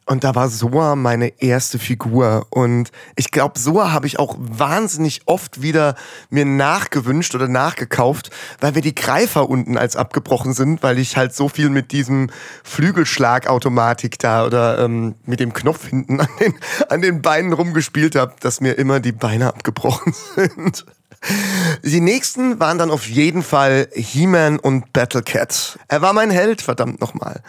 und 0.07 0.23
da 0.23 0.35
war 0.35 0.47
Soa 0.49 0.95
meine 0.95 1.41
erste 1.41 1.79
Figur. 1.79 2.47
Und 2.49 2.91
ich 3.15 3.29
glaube, 3.31 3.59
Soa 3.59 3.91
habe 3.91 4.07
ich 4.07 4.19
auch 4.19 4.35
wahnsinnig 4.39 5.21
oft 5.25 5.61
wieder 5.61 5.95
mir 6.29 6.45
nachgewünscht 6.45 7.35
oder 7.35 7.47
nachgekauft, 7.49 8.31
weil 8.61 8.73
wir 8.73 8.81
die 8.81 8.95
Greifer 8.95 9.49
unten 9.49 9.77
als 9.77 9.97
abgebrochen 9.97 10.53
sind, 10.53 10.81
weil 10.81 10.97
ich 10.97 11.17
halt 11.17 11.35
so 11.35 11.49
viel 11.49 11.69
mit 11.69 11.91
diesem 11.91 12.29
Flügelschlagautomatik 12.63 14.17
da 14.17 14.45
oder 14.45 14.79
ähm, 14.79 15.15
mit 15.25 15.41
dem 15.41 15.53
Knopf 15.53 15.87
hinten 15.87 16.21
an 16.21 16.29
den, 16.39 16.53
an 16.89 17.01
den 17.01 17.21
Beinen 17.21 17.51
rumgespielt 17.51 18.15
habe, 18.15 18.33
dass 18.39 18.61
mir 18.61 18.77
immer 18.77 19.01
die 19.01 19.11
Beine 19.11 19.47
abgebrochen 19.47 20.13
sind. 20.35 20.85
Die 21.83 22.01
nächsten 22.01 22.59
waren 22.59 22.77
dann 22.77 22.91
auf 22.91 23.07
jeden 23.07 23.43
Fall 23.43 23.87
He-Man 23.93 24.59
und 24.59 24.93
Battle 24.93 25.23
Cat. 25.23 25.79
Er 25.87 26.01
war 26.01 26.13
mein 26.13 26.29
Held, 26.29 26.61
verdammt 26.61 27.01
nochmal. 27.01 27.41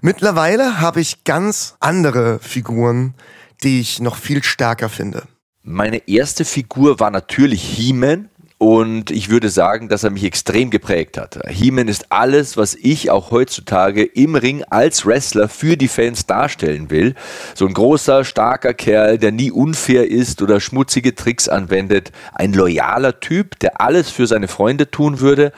Mittlerweile 0.00 0.80
habe 0.80 1.00
ich 1.00 1.24
ganz 1.24 1.76
andere 1.80 2.38
Figuren, 2.40 3.14
die 3.62 3.80
ich 3.80 4.00
noch 4.00 4.16
viel 4.16 4.42
stärker 4.42 4.88
finde. 4.88 5.22
Meine 5.62 6.06
erste 6.08 6.44
Figur 6.44 7.00
war 7.00 7.10
natürlich 7.10 7.62
He-Man, 7.62 8.28
und 8.64 9.10
ich 9.10 9.28
würde 9.28 9.50
sagen, 9.50 9.90
dass 9.90 10.04
er 10.04 10.10
mich 10.10 10.24
extrem 10.24 10.70
geprägt 10.70 11.18
hat. 11.18 11.38
He-Man 11.46 11.86
ist 11.86 12.06
alles, 12.10 12.56
was 12.56 12.74
ich 12.74 13.10
auch 13.10 13.30
heutzutage 13.30 14.02
im 14.04 14.36
Ring 14.36 14.64
als 14.70 15.04
Wrestler 15.04 15.50
für 15.50 15.76
die 15.76 15.86
Fans 15.86 16.24
darstellen 16.24 16.88
will. 16.88 17.14
So 17.54 17.66
ein 17.66 17.74
großer, 17.74 18.24
starker 18.24 18.72
Kerl, 18.72 19.18
der 19.18 19.32
nie 19.32 19.50
unfair 19.50 20.10
ist 20.10 20.40
oder 20.40 20.60
schmutzige 20.60 21.14
Tricks 21.14 21.46
anwendet. 21.46 22.10
Ein 22.32 22.54
loyaler 22.54 23.20
Typ, 23.20 23.58
der 23.58 23.82
alles 23.82 24.08
für 24.08 24.26
seine 24.26 24.48
Freunde 24.48 24.90
tun 24.90 25.20
würde. 25.20 25.52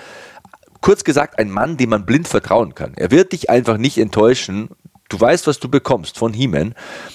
Kurz 0.81 1.05
gesagt, 1.05 1.39
ein 1.39 1.49
Mann, 1.49 1.77
dem 1.77 1.91
man 1.91 2.07
blind 2.07 2.27
vertrauen 2.27 2.75
kann. 2.75 2.95
Er 2.97 3.13
wird 3.13 3.31
dich 3.31 3.51
einfach 3.51 3.77
nicht 3.77 3.99
enttäuschen, 3.99 4.71
Du 5.09 5.21
weißt, 5.21 5.47
was 5.47 5.61
du 5.61 5.69
bekommst 5.69 6.19
von 6.19 6.33
He-Man. 6.33 6.75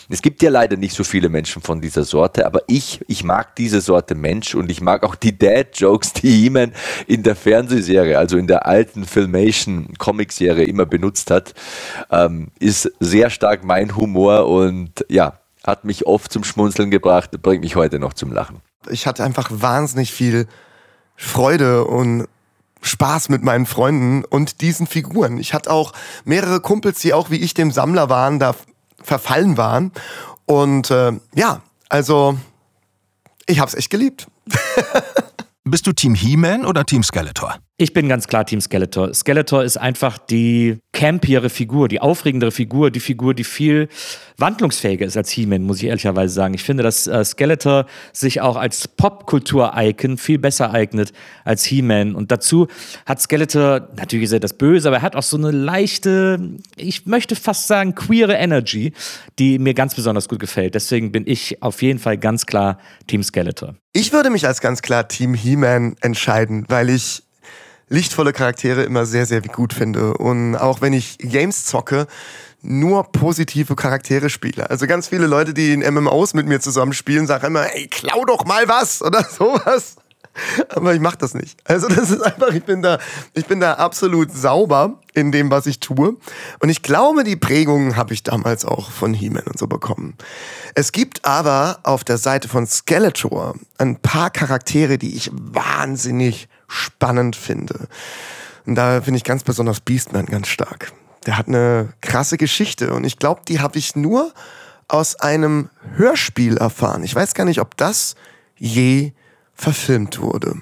Es 0.10 0.22
gibt 0.22 0.42
ja 0.42 0.50
leider 0.50 0.78
nicht 0.78 0.96
so 0.96 1.04
viele 1.04 1.28
Menschen 1.28 1.62
von 1.62 1.82
dieser 1.82 2.04
Sorte, 2.04 2.46
aber 2.46 2.62
ich, 2.68 3.02
ich 3.08 3.24
mag 3.24 3.56
diese 3.58 3.82
Sorte 3.82 4.16
Mensch 4.16 4.56
und 4.56 4.72
ich 4.72 4.80
mag 4.82 5.04
auch 5.04 5.16
die 5.16 5.38
Dad-Jokes, 5.38 6.14
die 6.14 6.32
He-Man 6.32 6.72
in 7.08 7.24
der 7.24 7.36
Fernsehserie, 7.36 8.18
also 8.18 8.38
in 8.38 8.48
der 8.48 8.66
alten 8.66 9.06
Filmation-Comic-Serie 9.06 10.66
immer 10.66 10.86
benutzt 10.86 11.32
hat. 11.32 11.54
Ähm, 12.10 12.52
ist 12.60 12.92
sehr 13.00 13.30
stark 13.30 13.66
mein 13.66 13.96
Humor 13.98 14.48
und 14.48 15.06
ja, 15.10 15.40
hat 15.64 15.84
mich 15.84 16.06
oft 16.06 16.32
zum 16.32 16.44
Schmunzeln 16.44 16.92
gebracht, 16.92 17.32
bringt 17.42 17.64
mich 17.64 17.76
heute 17.76 18.00
noch 18.00 18.14
zum 18.14 18.32
Lachen. 18.32 18.62
Ich 18.90 19.06
hatte 19.06 19.24
einfach 19.24 19.50
wahnsinnig 19.52 20.12
viel 20.12 20.48
Freude 21.16 21.86
und 21.86 22.28
Spaß 22.82 23.30
mit 23.30 23.44
meinen 23.44 23.66
Freunden 23.66 24.26
und 24.26 24.62
diesen 24.62 24.88
Figuren. 24.88 25.38
Ich 25.38 25.54
hatte 25.54 25.72
auch 25.72 25.94
mehrere 26.26 26.60
Kumpels, 26.60 27.00
die 27.00 27.14
auch 27.14 27.30
wie 27.30 27.38
ich 27.38 27.54
dem 27.54 27.72
Sammler 27.72 28.10
waren, 28.10 28.40
da 28.40 28.56
verfallen 29.02 29.58
waren. 29.58 29.92
Und 30.46 30.92
äh, 30.92 31.14
ja, 31.36 31.62
also 31.90 32.38
ich 33.46 33.60
hab's 33.60 33.74
echt 33.74 33.90
geliebt. 33.90 34.28
Bist 35.64 35.86
du 35.86 35.94
Team 35.94 36.16
He-Man 36.16 36.66
oder 36.66 36.86
Team 36.86 37.04
Skeletor? 37.04 37.58
Ich 37.82 37.94
bin 37.94 38.08
ganz 38.08 38.28
klar 38.28 38.46
Team 38.46 38.62
Skeletor. 38.62 39.12
Skeletor 39.12 39.64
ist 39.64 39.78
einfach 39.78 40.20
die 40.20 40.78
campiere 40.94 41.50
Figur, 41.50 41.88
die 41.88 42.00
aufregendere 42.00 42.52
Figur, 42.52 42.92
die 42.92 43.00
Figur, 43.00 43.34
die 43.34 43.44
viel 43.44 43.90
wandlungsfähiger 44.38 45.04
ist 45.04 45.18
als 45.18 45.32
He-Man, 45.32 45.64
muss 45.64 45.78
ich 45.78 45.86
ehrlicherweise 45.86 46.32
sagen. 46.32 46.54
Ich 46.54 46.62
finde, 46.62 46.84
dass 46.84 47.08
äh, 47.08 47.26
Skeletor 47.26 47.88
sich 48.14 48.40
auch 48.40 48.56
als 48.56 48.88
Popkultur-Icon 48.88 50.20
viel 50.20 50.38
besser 50.38 50.72
eignet 50.72 51.12
als 51.44 51.66
He-Man. 51.66 52.14
Und 52.14 52.30
dazu 52.30 52.68
hat 53.08 53.20
Skeletor, 53.20 53.90
natürlich 53.98 54.26
ist 54.26 54.34
er 54.34 54.40
das 54.40 54.54
Böse, 54.54 54.88
aber 54.88 54.98
er 54.98 55.02
hat 55.02 55.16
auch 55.16 55.24
so 55.24 55.38
eine 55.38 55.50
leichte, 55.50 56.52
ich 56.76 57.08
möchte 57.08 57.36
fast 57.36 57.66
sagen, 57.66 57.96
queere 57.96 58.36
Energy, 58.36 58.94
die 59.40 59.58
mir 59.58 59.74
ganz 59.74 59.96
besonders 59.96 60.30
gut 60.30 60.38
gefällt. 60.38 60.76
Deswegen 60.76 61.12
bin 61.12 61.24
ich 61.26 61.64
auf 61.64 61.82
jeden 61.82 61.98
Fall 61.98 62.20
ganz 62.20 62.46
klar 62.46 62.78
Team 63.08 63.24
Skeletor. 63.24 63.74
Ich 63.92 64.14
würde 64.14 64.30
mich 64.30 64.46
als 64.46 64.62
ganz 64.62 64.84
klar 64.84 65.08
Team 65.08 65.34
He-Man 65.34 65.96
entscheiden, 66.02 66.66
weil 66.70 66.92
ich 66.92 67.24
lichtvolle 67.92 68.32
Charaktere 68.32 68.84
immer 68.84 69.06
sehr, 69.06 69.26
sehr 69.26 69.42
gut 69.42 69.74
finde. 69.74 70.16
Und 70.16 70.56
auch 70.56 70.82
wenn 70.82 70.94
ich 70.94 71.18
Games 71.20 71.66
zocke, 71.66 72.08
nur 72.62 73.12
positive 73.12 73.76
Charaktere 73.76 74.30
spiele. 74.30 74.70
Also 74.70 74.88
ganz 74.88 75.08
viele 75.08 75.28
Leute, 75.28 75.54
die 75.54 75.74
in 75.74 75.82
MMOs 75.94 76.34
mit 76.34 76.48
mir 76.48 76.60
zusammen 76.60 76.94
spielen, 76.94 77.28
sagen 77.28 77.48
immer, 77.48 77.74
ey, 77.76 77.88
klau 77.88 78.24
doch 78.26 78.46
mal 78.46 78.68
was 78.68 79.02
oder 79.02 79.24
sowas. 79.38 79.96
Aber 80.70 80.94
ich 80.94 81.02
mache 81.02 81.18
das 81.18 81.34
nicht. 81.34 81.60
Also 81.66 81.90
das 81.90 82.10
ist 82.10 82.22
einfach, 82.22 82.54
ich 82.54 82.64
bin 82.64 82.82
da, 82.82 83.00
ich 83.34 83.48
bin 83.48 83.60
da 83.60 83.74
absolut 83.74 84.32
sauber 84.32 85.00
in 85.14 85.34
dem, 85.34 85.52
was 85.52 85.66
ich 85.66 85.82
tue. 85.82 86.16
Und 86.60 86.70
ich 86.70 86.84
glaube, 86.84 87.26
die 87.26 87.36
Prägungen 87.36 87.98
habe 87.98 88.14
ich 88.14 88.24
damals 88.24 88.64
auch 88.64 88.92
von 88.92 89.14
He-Man 89.14 89.44
und 89.44 89.60
so 89.60 89.68
bekommen. 89.68 90.16
Es 90.74 90.94
gibt 90.94 91.26
aber 91.26 91.80
auf 91.84 92.06
der 92.06 92.18
Seite 92.18 92.48
von 92.48 92.66
Skeletor 92.66 93.56
ein 93.78 93.98
paar 93.98 94.30
Charaktere, 94.30 94.98
die 94.98 95.18
ich 95.18 95.30
wahnsinnig 95.34 96.48
spannend 96.72 97.36
finde. 97.36 97.88
Und 98.66 98.76
da 98.76 99.02
finde 99.02 99.18
ich 99.18 99.24
ganz 99.24 99.44
besonders 99.44 99.80
Beastman 99.82 100.26
ganz 100.26 100.48
stark. 100.48 100.94
der 101.26 101.38
hat 101.38 101.48
eine 101.48 101.94
krasse 102.02 102.38
Geschichte 102.38 102.94
und 102.94 103.04
ich 103.04 103.20
glaube, 103.20 103.42
die 103.48 103.60
habe 103.60 103.78
ich 103.78 103.96
nur 103.96 104.34
aus 104.88 105.16
einem 105.18 105.70
Hörspiel 105.96 106.58
erfahren. 106.58 107.04
Ich 107.04 107.14
weiß 107.14 107.34
gar 107.34 107.46
nicht, 107.46 107.62
ob 107.62 107.78
das 107.78 108.16
je 108.58 109.14
verfilmt 109.54 110.20
wurde. 110.20 110.56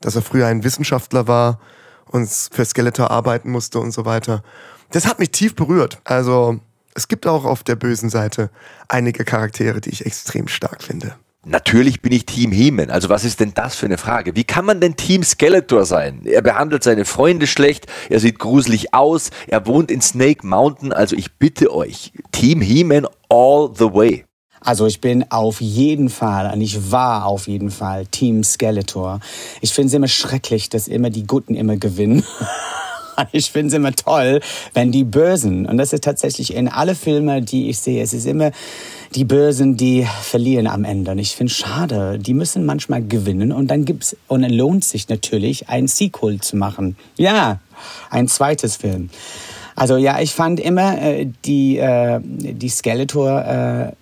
Dass 0.00 0.16
er 0.16 0.22
früher 0.22 0.46
ein 0.46 0.64
Wissenschaftler 0.64 1.28
war 1.28 1.60
und 2.06 2.28
für 2.28 2.64
Skeletor 2.64 3.10
arbeiten 3.10 3.50
musste 3.50 3.78
und 3.78 3.92
so 3.92 4.04
weiter. 4.04 4.42
Das 4.90 5.06
hat 5.06 5.18
mich 5.18 5.30
tief 5.30 5.54
berührt. 5.54 6.00
Also 6.04 6.58
es 6.94 7.08
gibt 7.08 7.26
auch 7.26 7.44
auf 7.44 7.62
der 7.62 7.76
bösen 7.76 8.08
Seite 8.08 8.50
einige 8.88 9.24
Charaktere, 9.24 9.80
die 9.80 9.90
ich 9.90 10.06
extrem 10.06 10.48
stark 10.48 10.82
finde. 10.82 11.14
Natürlich 11.44 12.02
bin 12.02 12.12
ich 12.12 12.26
Team 12.26 12.50
He-Man. 12.50 12.90
Also 12.90 13.08
was 13.08 13.24
ist 13.24 13.40
denn 13.40 13.54
das 13.54 13.76
für 13.76 13.86
eine 13.86 13.96
Frage? 13.96 14.34
Wie 14.34 14.44
kann 14.44 14.64
man 14.64 14.80
denn 14.80 14.96
Team 14.96 15.22
Skeletor 15.22 15.84
sein? 15.84 16.22
Er 16.24 16.42
behandelt 16.42 16.82
seine 16.82 17.04
Freunde 17.04 17.46
schlecht, 17.46 17.86
er 18.10 18.18
sieht 18.18 18.38
gruselig 18.38 18.92
aus, 18.92 19.30
er 19.46 19.66
wohnt 19.66 19.90
in 19.90 20.00
Snake 20.00 20.46
Mountain. 20.46 20.92
Also 20.92 21.14
ich 21.16 21.34
bitte 21.34 21.72
euch, 21.72 22.12
Team 22.32 22.60
He-Man 22.60 23.06
all 23.28 23.70
the 23.72 23.84
way. 23.84 24.24
Also 24.60 24.86
ich 24.86 25.00
bin 25.00 25.30
auf 25.30 25.60
jeden 25.60 26.08
Fall, 26.08 26.52
und 26.52 26.60
ich 26.60 26.90
war 26.90 27.26
auf 27.26 27.46
jeden 27.46 27.70
Fall 27.70 28.06
Team 28.06 28.42
Skeletor. 28.42 29.20
Ich 29.60 29.72
finde 29.72 29.88
es 29.88 29.94
immer 29.94 30.08
schrecklich, 30.08 30.68
dass 30.68 30.88
immer 30.88 31.10
die 31.10 31.26
Guten 31.26 31.54
immer 31.54 31.76
gewinnen. 31.76 32.24
ich 33.32 33.50
finde 33.50 33.68
es 33.68 33.74
immer 33.74 33.92
toll, 33.92 34.40
wenn 34.74 34.92
die 34.92 35.04
Bösen, 35.04 35.66
und 35.66 35.78
das 35.78 35.92
ist 35.92 36.04
tatsächlich 36.04 36.54
in 36.54 36.68
alle 36.68 36.94
Filme, 36.94 37.42
die 37.42 37.68
ich 37.68 37.78
sehe, 37.78 38.02
es 38.02 38.12
ist 38.12 38.26
immer 38.26 38.52
die 39.14 39.24
Bösen, 39.24 39.76
die 39.76 40.06
verlieren 40.22 40.66
am 40.66 40.84
Ende. 40.84 41.12
Und 41.12 41.18
ich 41.18 41.34
finde 41.34 41.52
schade, 41.52 42.18
die 42.18 42.34
müssen 42.34 42.64
manchmal 42.66 43.02
gewinnen 43.02 43.52
und 43.52 43.68
dann 43.68 43.84
gibt's, 43.84 44.16
und 44.26 44.44
es 44.44 44.52
lohnt 44.52 44.84
sich 44.84 45.08
natürlich, 45.08 45.68
ein 45.68 45.88
Sequel 45.88 46.40
zu 46.40 46.56
machen. 46.56 46.96
Ja, 47.16 47.60
ein 48.10 48.28
zweites 48.28 48.76
Film. 48.76 49.10
Also 49.76 49.96
ja, 49.96 50.20
ich 50.20 50.34
fand 50.34 50.58
immer 50.60 51.00
äh, 51.00 51.28
die, 51.44 51.78
äh, 51.78 52.20
die 52.22 52.68
Skeletor 52.68 53.44
äh, 53.44 53.92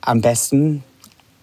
am 0.00 0.22
besten. 0.22 0.82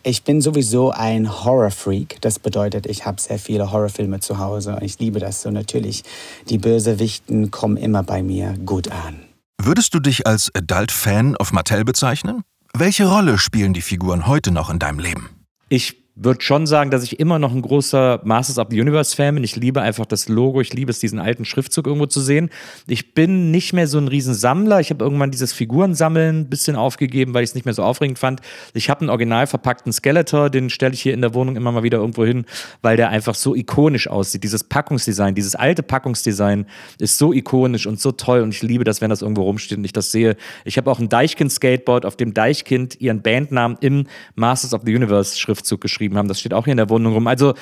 Ich 0.08 0.22
bin 0.22 0.40
sowieso 0.40 0.92
ein 0.92 1.44
Horrorfreak. 1.44 2.22
Das 2.22 2.38
bedeutet, 2.38 2.86
ich 2.86 3.08
habe 3.08 3.20
sehr 3.20 3.40
viele 3.40 3.72
Horrorfilme 3.72 4.20
zu 4.20 4.38
Hause. 4.38 4.78
Ich 4.82 5.00
liebe 5.00 5.20
das 5.20 5.42
so. 5.42 5.50
Natürlich, 5.50 6.04
die 6.48 6.60
Bösewichten 6.60 7.50
kommen 7.50 7.76
immer 7.76 8.04
bei 8.04 8.22
mir 8.22 8.56
gut 8.68 8.92
an. 8.92 9.22
Würdest 9.60 9.96
du 9.96 10.00
dich 10.00 10.28
als 10.28 10.54
Adult-Fan 10.54 11.36
of 11.38 11.54
Mattel 11.54 11.84
bezeichnen? 11.86 12.44
Welche 12.72 13.08
Rolle 13.08 13.40
spielen 13.40 13.74
die 13.74 13.82
Figuren 13.82 14.28
heute 14.28 14.52
noch 14.52 14.70
in 14.70 14.78
deinem 14.78 15.00
Leben? 15.00 15.32
Ich 15.70 16.05
würde 16.16 16.42
schon 16.42 16.66
sagen, 16.66 16.92
dass 16.92 17.04
ich 17.04 17.20
immer 17.20 17.40
noch 17.40 17.54
ein 17.54 17.62
großer 17.62 18.22
Masters 18.24 18.58
of 18.58 18.68
the 18.72 18.80
Universe-Fan 18.80 19.36
bin. 19.36 19.44
Ich 19.44 19.58
liebe 19.58 19.82
einfach 19.82 20.06
das 20.06 20.30
Logo, 20.30 20.62
ich 20.62 20.74
liebe 20.74 20.90
es, 20.90 21.00
diesen 21.00 21.20
alten 21.20 21.44
Schriftzug 21.44 21.88
irgendwo 21.88 22.06
zu 22.06 22.22
sehen. 22.22 22.50
Ich 22.88 23.14
bin 23.14 23.52
nicht 23.52 23.74
mehr 23.74 23.88
so 23.88 23.98
ein 23.98 24.08
Riesensammler. 24.08 24.80
Ich 24.80 24.92
habe 24.92 25.04
irgendwann 25.04 25.32
dieses 25.32 25.52
Figurensammeln 25.52 26.42
ein 26.42 26.50
bisschen 26.50 26.78
aufgegeben, 26.78 27.34
weil 27.34 27.44
ich 27.44 27.50
es 27.50 27.56
nicht 27.56 27.66
mehr 27.66 27.74
so 27.74 27.84
aufregend 27.84 28.18
fand. 28.18 28.40
Ich 28.74 28.90
habe 28.90 29.02
einen 29.02 29.10
original 29.10 29.46
verpackten 29.46 29.92
Skeletor, 29.92 30.50
den 30.50 30.70
stelle 30.70 30.94
ich 30.94 31.02
hier 31.02 31.14
in 31.14 31.20
der 31.20 31.34
Wohnung 31.34 31.58
immer 31.58 31.74
mal 31.74 31.84
wieder 31.84 31.98
irgendwo 31.98 32.26
hin, 32.26 32.46
weil 32.82 32.96
der 32.96 33.10
einfach 33.10 33.36
so 33.36 33.54
ikonisch 33.54 34.08
aussieht. 34.08 34.44
Dieses 34.44 34.64
Packungsdesign, 34.64 35.36
dieses 35.36 35.56
alte 35.56 35.84
Packungsdesign 35.84 36.66
ist 36.98 37.18
so 37.18 37.34
ikonisch 37.34 37.88
und 37.88 38.00
so 38.00 38.14
toll 38.14 38.40
und 38.42 38.54
ich 38.54 38.64
liebe 38.64 38.86
das, 38.86 39.02
wenn 39.02 39.10
das 39.10 39.22
irgendwo 39.22 39.44
rumsteht 39.44 39.78
und 39.78 39.84
ich 39.84 39.94
das 39.94 40.12
sehe. 40.12 40.38
Ich 40.64 40.78
habe 40.78 40.90
auch 40.90 41.00
ein 41.00 41.10
Deichkind-Skateboard, 41.10 42.06
auf 42.06 42.16
dem 42.16 42.34
Deichkind 42.34 43.02
ihren 43.02 43.22
Bandnamen 43.22 43.78
im 43.82 44.08
Masters 44.36 44.74
of 44.74 44.84
the 44.86 44.96
Universe-Schriftzug 44.96 45.82
geschrieben 45.82 46.05
geschrieben 46.06 46.18
haben. 46.18 46.28
Das 46.28 46.40
steht 46.40 46.54
auch 46.54 46.66
hier 46.66 46.72
in 46.72 46.78
der 46.78 46.90
Wohnung 46.90 47.14
rum. 47.14 47.28
Also, 47.28 47.54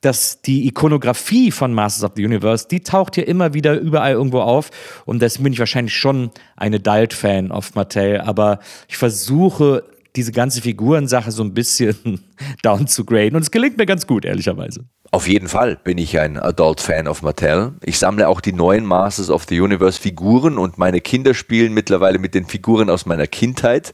dass 0.00 0.40
die 0.42 0.66
Ikonografie 0.66 1.50
von 1.50 1.74
Masters 1.74 2.04
of 2.04 2.12
the 2.16 2.24
Universe, 2.24 2.66
die 2.68 2.80
taucht 2.80 3.14
hier 3.14 3.28
immer 3.28 3.54
wieder 3.54 3.78
überall 3.78 4.12
irgendwo 4.12 4.40
auf. 4.40 4.70
Und 5.04 5.20
deswegen 5.20 5.44
bin 5.44 5.52
ich 5.52 5.58
wahrscheinlich 5.58 5.94
schon 5.94 6.30
eine 6.56 6.76
Adult-Fan 6.76 7.50
of 7.50 7.74
Mattel. 7.74 8.20
Aber 8.20 8.60
ich 8.88 8.96
versuche, 8.96 9.84
diese 10.16 10.32
ganze 10.32 10.60
Figurensache 10.60 11.30
so 11.30 11.42
ein 11.42 11.54
bisschen 11.54 12.20
down 12.62 12.86
zu 12.86 13.04
graden. 13.04 13.36
Und 13.36 13.42
es 13.42 13.50
gelingt 13.50 13.76
mir 13.76 13.86
ganz 13.86 14.06
gut, 14.06 14.24
ehrlicherweise. 14.24 14.84
Auf 15.12 15.26
jeden 15.26 15.48
Fall 15.48 15.76
bin 15.76 15.98
ich 15.98 16.18
ein 16.18 16.38
Adult-Fan 16.38 17.08
of 17.08 17.22
Mattel. 17.22 17.72
Ich 17.84 17.98
sammle 17.98 18.28
auch 18.28 18.40
die 18.40 18.52
neuen 18.52 18.86
Masters 18.86 19.28
of 19.28 19.44
the 19.48 19.60
Universe 19.60 20.00
Figuren 20.00 20.56
und 20.56 20.78
meine 20.78 21.00
Kinder 21.00 21.34
spielen 21.34 21.74
mittlerweile 21.74 22.18
mit 22.18 22.34
den 22.34 22.46
Figuren 22.46 22.88
aus 22.90 23.06
meiner 23.06 23.26
Kindheit. 23.26 23.92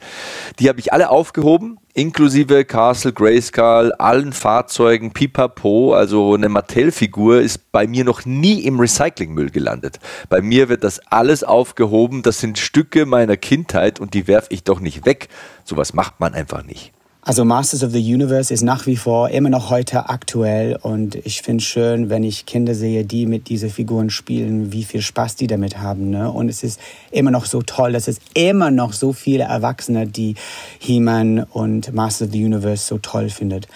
Die 0.59 0.69
habe 0.69 0.79
ich 0.79 0.93
alle 0.93 1.09
aufgehoben, 1.09 1.79
inklusive 1.97 2.67
Castle 2.67 3.13
Grayskull, 3.13 3.91
allen 3.93 4.35
Fahrzeugen, 4.35 5.13
Pipapo. 5.13 5.95
Also 5.95 6.35
eine 6.35 6.51
Mattel-Figur 6.51 7.41
ist 7.41 7.73
bei 7.73 7.87
mir 7.87 8.05
noch 8.05 8.27
nie 8.27 8.61
im 8.65 8.79
Recyclingmüll 8.79 9.51
gelandet. 9.51 9.99
Bei 10.29 10.43
mir 10.43 10.69
wird 10.69 10.85
das 10.85 11.01
alles 11.11 11.43
aufgehoben. 11.43 12.23
Das 12.23 12.39
sind 12.39 12.59
Stücke 12.59 13.07
meiner 13.07 13.39
Kindheit 13.39 13.99
und 13.99 14.13
die 14.13 14.29
werfe 14.29 14.49
ich 14.51 14.63
doch 14.63 14.81
nicht 14.81 15.07
weg. 15.07 15.29
Sowas 15.65 15.95
macht 15.95 16.21
man 16.21 16.35
einfach 16.35 16.65
nicht. 16.65 16.93
Also 17.29 17.45
Masters 17.45 17.83
of 17.83 17.91
the 17.91 17.99
Universe 17.99 18.55
ist 18.55 18.63
nach 18.63 18.87
wie 18.87 18.95
vor 18.95 19.31
immer 19.31 19.51
noch 19.51 19.69
heute 19.69 20.09
aktuell 20.09 20.79
und 20.81 21.17
ich 21.17 21.43
finde 21.43 21.61
es 21.61 21.65
schön, 21.65 22.09
wenn 22.09 22.23
ich 22.23 22.47
Kinder 22.47 22.73
sehe, 22.73 23.05
die 23.05 23.27
mit 23.27 23.49
diesen 23.49 23.69
Figuren 23.69 24.11
spielen, 24.11 24.71
wie 24.71 24.85
viel 24.85 25.03
Spaß 25.03 25.35
die 25.35 25.49
damit 25.49 25.77
haben. 25.81 26.11
Ne? 26.11 26.31
Und 26.31 26.49
es 26.49 26.63
ist 26.63 26.79
immer 27.11 27.33
noch 27.33 27.47
so 27.47 27.63
toll, 27.63 27.95
dass 27.95 28.07
es 28.07 28.21
immer 28.35 28.71
noch 28.71 28.93
so 28.93 29.13
viele 29.13 29.43
Erwachsene, 29.43 30.07
die 30.07 30.37
He-Man 30.79 31.43
und 31.43 31.93
Masters 31.93 32.29
of 32.29 32.33
the 32.33 32.45
Universe 32.45 32.87
so 32.87 32.99
toll 32.99 33.29
findet. 33.29 33.67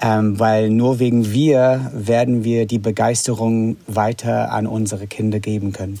Ähm, 0.00 0.38
weil 0.38 0.70
nur 0.70 1.00
wegen 1.00 1.32
wir 1.32 1.90
werden 1.92 2.44
wir 2.44 2.66
die 2.66 2.78
Begeisterung 2.78 3.76
weiter 3.88 4.52
an 4.52 4.68
unsere 4.68 5.08
Kinder 5.08 5.40
geben 5.40 5.72
können. 5.72 5.98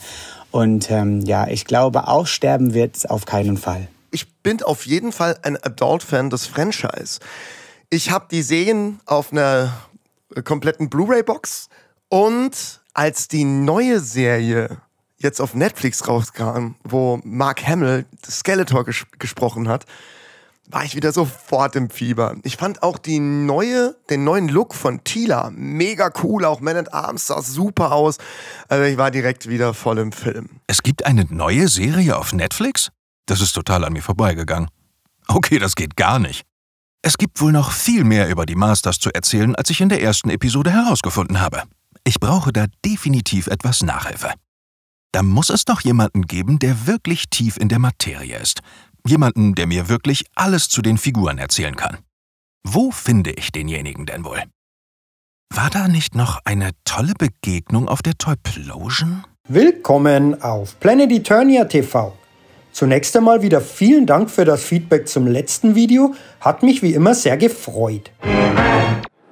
Und 0.52 0.92
ähm, 0.92 1.22
ja, 1.22 1.48
ich 1.48 1.64
glaube, 1.64 2.06
aussterben 2.06 2.72
wird 2.72 2.98
es 2.98 3.06
auf 3.06 3.26
keinen 3.26 3.56
Fall 3.56 3.88
ich 4.10 4.42
bin 4.42 4.62
auf 4.62 4.86
jeden 4.86 5.12
Fall 5.12 5.38
ein 5.42 5.56
Adult-Fan 5.56 6.30
des 6.30 6.46
Franchise. 6.46 7.20
Ich 7.90 8.10
habe 8.10 8.26
die 8.30 8.42
Serien 8.42 9.00
auf 9.06 9.32
einer 9.32 9.72
kompletten 10.44 10.88
Blu-ray-Box 10.90 11.68
und 12.08 12.80
als 12.94 13.28
die 13.28 13.44
neue 13.44 14.00
Serie 14.00 14.78
jetzt 15.18 15.40
auf 15.40 15.54
Netflix 15.54 16.06
rauskam, 16.08 16.74
wo 16.82 17.20
Mark 17.24 17.66
Hamill 17.66 18.06
Skeletor 18.28 18.84
ges 18.84 19.06
gesprochen 19.18 19.68
hat, 19.68 19.84
war 20.72 20.84
ich 20.84 20.94
wieder 20.94 21.12
sofort 21.12 21.74
im 21.76 21.90
Fieber. 21.90 22.36
Ich 22.44 22.56
fand 22.56 22.82
auch 22.82 22.98
die 22.98 23.18
neue, 23.18 23.96
den 24.08 24.24
neuen 24.24 24.48
Look 24.48 24.74
von 24.74 25.02
Tila 25.04 25.50
mega 25.52 26.12
cool. 26.22 26.44
Auch 26.44 26.60
Man 26.60 26.76
at 26.76 26.94
Arms 26.94 27.26
sah 27.26 27.42
super 27.42 27.92
aus. 27.92 28.18
Also 28.68 28.84
ich 28.84 28.96
war 28.96 29.10
direkt 29.10 29.48
wieder 29.48 29.74
voll 29.74 29.98
im 29.98 30.12
Film. 30.12 30.60
Es 30.68 30.82
gibt 30.82 31.04
eine 31.04 31.24
neue 31.28 31.68
Serie 31.68 32.16
auf 32.16 32.32
Netflix? 32.32 32.90
Das 33.26 33.40
ist 33.40 33.52
total 33.52 33.84
an 33.84 33.92
mir 33.92 34.02
vorbeigegangen. 34.02 34.70
Okay, 35.28 35.58
das 35.58 35.76
geht 35.76 35.96
gar 35.96 36.18
nicht. 36.18 36.44
Es 37.02 37.16
gibt 37.16 37.40
wohl 37.40 37.52
noch 37.52 37.72
viel 37.72 38.04
mehr 38.04 38.28
über 38.28 38.44
die 38.44 38.56
Masters 38.56 38.98
zu 38.98 39.10
erzählen, 39.12 39.54
als 39.56 39.70
ich 39.70 39.80
in 39.80 39.88
der 39.88 40.02
ersten 40.02 40.28
Episode 40.28 40.70
herausgefunden 40.70 41.40
habe. 41.40 41.62
Ich 42.04 42.20
brauche 42.20 42.52
da 42.52 42.66
definitiv 42.84 43.46
etwas 43.46 43.82
Nachhilfe. 43.82 44.32
Da 45.12 45.22
muss 45.22 45.50
es 45.50 45.64
doch 45.64 45.80
jemanden 45.80 46.22
geben, 46.22 46.58
der 46.58 46.86
wirklich 46.86 47.30
tief 47.30 47.56
in 47.56 47.68
der 47.68 47.78
Materie 47.78 48.38
ist. 48.38 48.60
Jemanden, 49.06 49.54
der 49.54 49.66
mir 49.66 49.88
wirklich 49.88 50.26
alles 50.34 50.68
zu 50.68 50.82
den 50.82 50.98
Figuren 50.98 51.38
erzählen 51.38 51.74
kann. 51.74 51.98
Wo 52.64 52.90
finde 52.90 53.30
ich 53.32 53.50
denjenigen 53.50 54.06
denn 54.06 54.24
wohl? 54.24 54.42
War 55.52 55.70
da 55.70 55.88
nicht 55.88 56.14
noch 56.14 56.38
eine 56.44 56.70
tolle 56.84 57.14
Begegnung 57.14 57.88
auf 57.88 58.02
der 58.02 58.14
Toyplosion? 58.18 59.24
Willkommen 59.48 60.40
auf 60.42 60.78
Planet 60.78 61.10
Eternia 61.10 61.64
TV. 61.64 62.16
Zunächst 62.72 63.16
einmal 63.16 63.42
wieder 63.42 63.60
vielen 63.60 64.06
Dank 64.06 64.30
für 64.30 64.44
das 64.44 64.62
Feedback 64.62 65.08
zum 65.08 65.26
letzten 65.26 65.74
Video. 65.74 66.14
Hat 66.40 66.62
mich 66.62 66.82
wie 66.82 66.94
immer 66.94 67.14
sehr 67.14 67.36
gefreut. 67.36 68.10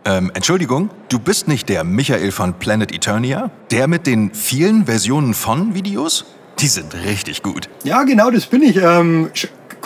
Ähm, 0.05 0.31
Entschuldigung, 0.35 0.91
du 1.09 1.19
bist 1.19 1.49
nicht 1.49 1.69
der 1.69 1.85
Michael 1.85 2.33
von 2.33 2.55
Planet 2.55 2.93
Eternia? 2.93 3.51
Der 3.71 3.89
mit 3.89 4.07
den 4.07 4.33
vielen 4.33 4.87
Versionen 4.87 5.35
von 5.35 5.75
Videos? 5.75 6.25
Die 6.61 6.67
sind 6.67 6.95
richtig 7.07 7.43
gut. 7.43 7.69
Ja, 7.85 8.03
genau, 8.03 8.31
das 8.31 8.47
bin 8.47 8.63
ich. 8.63 8.77
Ähm, 8.77 9.31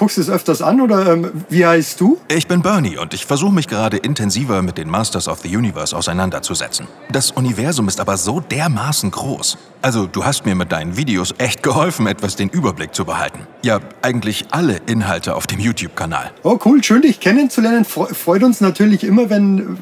guckst 0.02 0.16
du 0.16 0.20
es 0.22 0.30
öfters 0.30 0.62
an 0.62 0.80
oder 0.80 1.12
ähm, 1.12 1.30
wie 1.48 1.64
heißt 1.64 2.00
du? 2.00 2.18
Ich 2.26 2.48
bin 2.48 2.60
Bernie 2.60 2.98
und 2.98 3.14
ich 3.14 3.24
versuche 3.24 3.54
mich 3.54 3.68
gerade 3.68 3.98
intensiver 3.98 4.60
mit 4.60 4.76
den 4.76 4.90
Masters 4.90 5.28
of 5.28 5.38
the 5.44 5.56
Universe 5.56 5.96
auseinanderzusetzen. 5.96 6.88
Das 7.12 7.30
Universum 7.30 7.86
ist 7.86 8.00
aber 8.00 8.16
so 8.16 8.40
dermaßen 8.40 9.12
groß. 9.12 9.58
Also, 9.80 10.08
du 10.08 10.24
hast 10.24 10.44
mir 10.44 10.56
mit 10.56 10.72
deinen 10.72 10.96
Videos 10.96 11.32
echt 11.38 11.62
geholfen, 11.62 12.08
etwas 12.08 12.34
den 12.34 12.48
Überblick 12.48 12.96
zu 12.96 13.04
behalten. 13.04 13.46
Ja, 13.62 13.78
eigentlich 14.02 14.46
alle 14.50 14.80
Inhalte 14.86 15.36
auf 15.36 15.46
dem 15.46 15.60
YouTube-Kanal. 15.60 16.32
Oh, 16.42 16.58
cool, 16.64 16.82
schön 16.82 17.02
dich 17.02 17.20
kennenzulernen. 17.20 17.84
Freut 17.84 18.42
uns 18.42 18.60
natürlich 18.60 19.04
immer, 19.04 19.30
wenn 19.30 19.78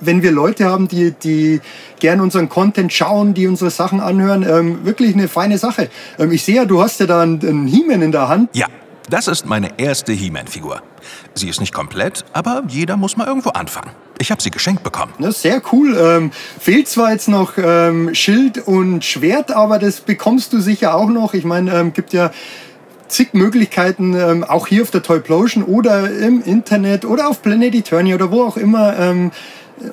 wenn 0.00 0.22
wir 0.22 0.30
Leute 0.30 0.66
haben, 0.66 0.86
die, 0.86 1.12
die 1.12 1.60
gern 1.98 2.20
unseren 2.20 2.48
Content 2.48 2.92
schauen, 2.92 3.34
die 3.34 3.48
unsere 3.48 3.70
Sachen 3.70 4.00
anhören, 4.00 4.46
ähm, 4.48 4.84
wirklich 4.84 5.14
eine 5.14 5.28
feine 5.28 5.58
Sache. 5.58 5.88
Ähm, 6.18 6.30
ich 6.30 6.44
sehe 6.44 6.56
ja, 6.56 6.64
du 6.66 6.80
hast 6.80 7.00
ja 7.00 7.06
da 7.06 7.22
einen, 7.22 7.40
einen 7.40 7.66
He-Man 7.66 8.00
in 8.02 8.12
der 8.12 8.28
Hand. 8.28 8.50
Ja, 8.52 8.66
Das 9.10 9.28
ist 9.28 9.46
meine 9.46 9.78
erste 9.78 10.12
He-Man-Figur. 10.12 10.82
Sie 11.34 11.48
ist 11.48 11.60
nicht 11.60 11.74
komplett, 11.74 12.24
aber 12.32 12.62
jeder 12.68 12.96
muss 12.96 13.16
mal 13.16 13.26
irgendwo 13.26 13.50
anfangen. 13.50 13.90
Ich 14.18 14.30
habe 14.30 14.40
sie 14.42 14.50
geschenkt 14.50 14.84
bekommen. 14.84 15.12
Ja, 15.18 15.32
sehr 15.32 15.60
cool. 15.72 15.96
Ähm, 15.98 16.30
fehlt 16.60 16.88
zwar 16.88 17.12
jetzt 17.12 17.28
noch 17.28 17.54
ähm, 17.56 18.14
Schild 18.14 18.58
und 18.58 19.04
Schwert, 19.04 19.50
aber 19.50 19.78
das 19.78 20.00
bekommst 20.00 20.52
du 20.52 20.60
sicher 20.60 20.94
auch 20.94 21.08
noch. 21.08 21.34
Ich 21.34 21.44
meine, 21.44 21.74
ähm, 21.74 21.92
gibt 21.92 22.12
ja 22.12 22.30
zig 23.08 23.34
Möglichkeiten, 23.34 24.14
ähm, 24.14 24.44
auch 24.44 24.66
hier 24.66 24.82
auf 24.82 24.90
der 24.90 25.02
Toyplosion 25.02 25.64
oder 25.64 26.10
im 26.10 26.42
Internet 26.42 27.04
oder 27.04 27.28
auf 27.28 27.42
Planet 27.42 27.74
Eternia 27.74 28.14
oder 28.14 28.30
wo 28.30 28.42
auch 28.44 28.56
immer. 28.56 28.96
Ähm, 28.98 29.32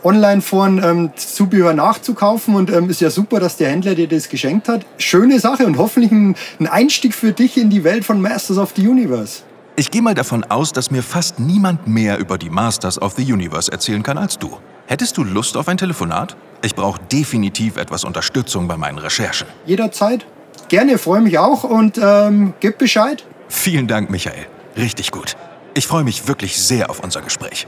Online-Foren 0.03 0.81
ähm, 0.83 1.11
Zubehör 1.15 1.73
nachzukaufen 1.73 2.55
und 2.55 2.71
ähm, 2.71 2.89
ist 2.89 3.01
ja 3.01 3.09
super, 3.09 3.39
dass 3.39 3.57
der 3.57 3.69
Händler 3.69 3.95
dir 3.95 4.07
das 4.07 4.29
geschenkt 4.29 4.67
hat. 4.67 4.85
Schöne 4.97 5.39
Sache 5.39 5.65
und 5.65 5.77
hoffentlich 5.77 6.11
ein, 6.11 6.35
ein 6.59 6.67
Einstieg 6.67 7.13
für 7.13 7.31
dich 7.31 7.57
in 7.57 7.69
die 7.69 7.83
Welt 7.83 8.05
von 8.05 8.21
Masters 8.21 8.57
of 8.57 8.73
the 8.75 8.87
Universe. 8.87 9.41
Ich 9.75 9.91
gehe 9.91 10.01
mal 10.01 10.13
davon 10.13 10.43
aus, 10.43 10.73
dass 10.73 10.91
mir 10.91 11.01
fast 11.01 11.39
niemand 11.39 11.87
mehr 11.87 12.17
über 12.17 12.37
die 12.37 12.49
Masters 12.49 13.01
of 13.01 13.13
the 13.15 13.31
Universe 13.31 13.71
erzählen 13.71 14.03
kann 14.03 14.17
als 14.17 14.37
du. 14.37 14.57
Hättest 14.87 15.17
du 15.17 15.23
Lust 15.23 15.55
auf 15.55 15.67
ein 15.67 15.77
Telefonat? 15.77 16.35
Ich 16.61 16.75
brauche 16.75 16.99
definitiv 17.11 17.77
etwas 17.77 18.03
Unterstützung 18.03 18.67
bei 18.67 18.75
meinen 18.75 18.97
Recherchen. 18.97 19.47
Jederzeit. 19.65 20.25
Gerne, 20.67 20.97
freue 20.97 21.21
mich 21.21 21.37
auch 21.37 21.63
und 21.63 21.97
ähm, 22.01 22.53
gib 22.59 22.77
Bescheid. 22.77 23.23
Vielen 23.47 23.87
Dank, 23.87 24.09
Michael. 24.09 24.47
Richtig 24.75 25.11
gut. 25.11 25.37
Ich 25.73 25.87
freue 25.87 26.03
mich 26.03 26.27
wirklich 26.27 26.59
sehr 26.59 26.89
auf 26.89 26.99
unser 26.99 27.21
Gespräch. 27.21 27.65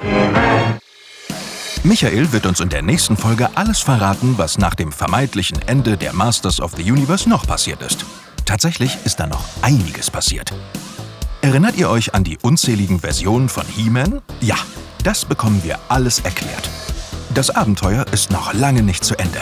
Michael 1.83 2.31
wird 2.31 2.45
uns 2.45 2.59
in 2.59 2.69
der 2.69 2.81
nächsten 2.81 3.17
Folge 3.17 3.49
alles 3.55 3.79
verraten, 3.79 4.37
was 4.37 4.57
nach 4.57 4.75
dem 4.75 4.91
vermeintlichen 4.91 5.61
Ende 5.67 5.97
der 5.97 6.13
Masters 6.13 6.61
of 6.61 6.73
the 6.77 6.91
Universe 6.91 7.27
noch 7.27 7.47
passiert 7.47 7.81
ist. 7.81 8.05
Tatsächlich 8.45 8.97
ist 9.03 9.19
da 9.19 9.27
noch 9.27 9.43
einiges 9.61 10.11
passiert. 10.11 10.53
Erinnert 11.41 11.77
ihr 11.77 11.89
euch 11.89 12.13
an 12.13 12.23
die 12.23 12.37
unzähligen 12.37 12.99
Versionen 12.99 13.49
von 13.49 13.65
He-Man? 13.65 14.21
Ja, 14.41 14.57
das 15.03 15.25
bekommen 15.25 15.63
wir 15.63 15.79
alles 15.89 16.19
erklärt. 16.19 16.69
Das 17.33 17.49
Abenteuer 17.49 18.05
ist 18.11 18.29
noch 18.29 18.53
lange 18.53 18.83
nicht 18.83 19.03
zu 19.03 19.17
Ende. 19.17 19.39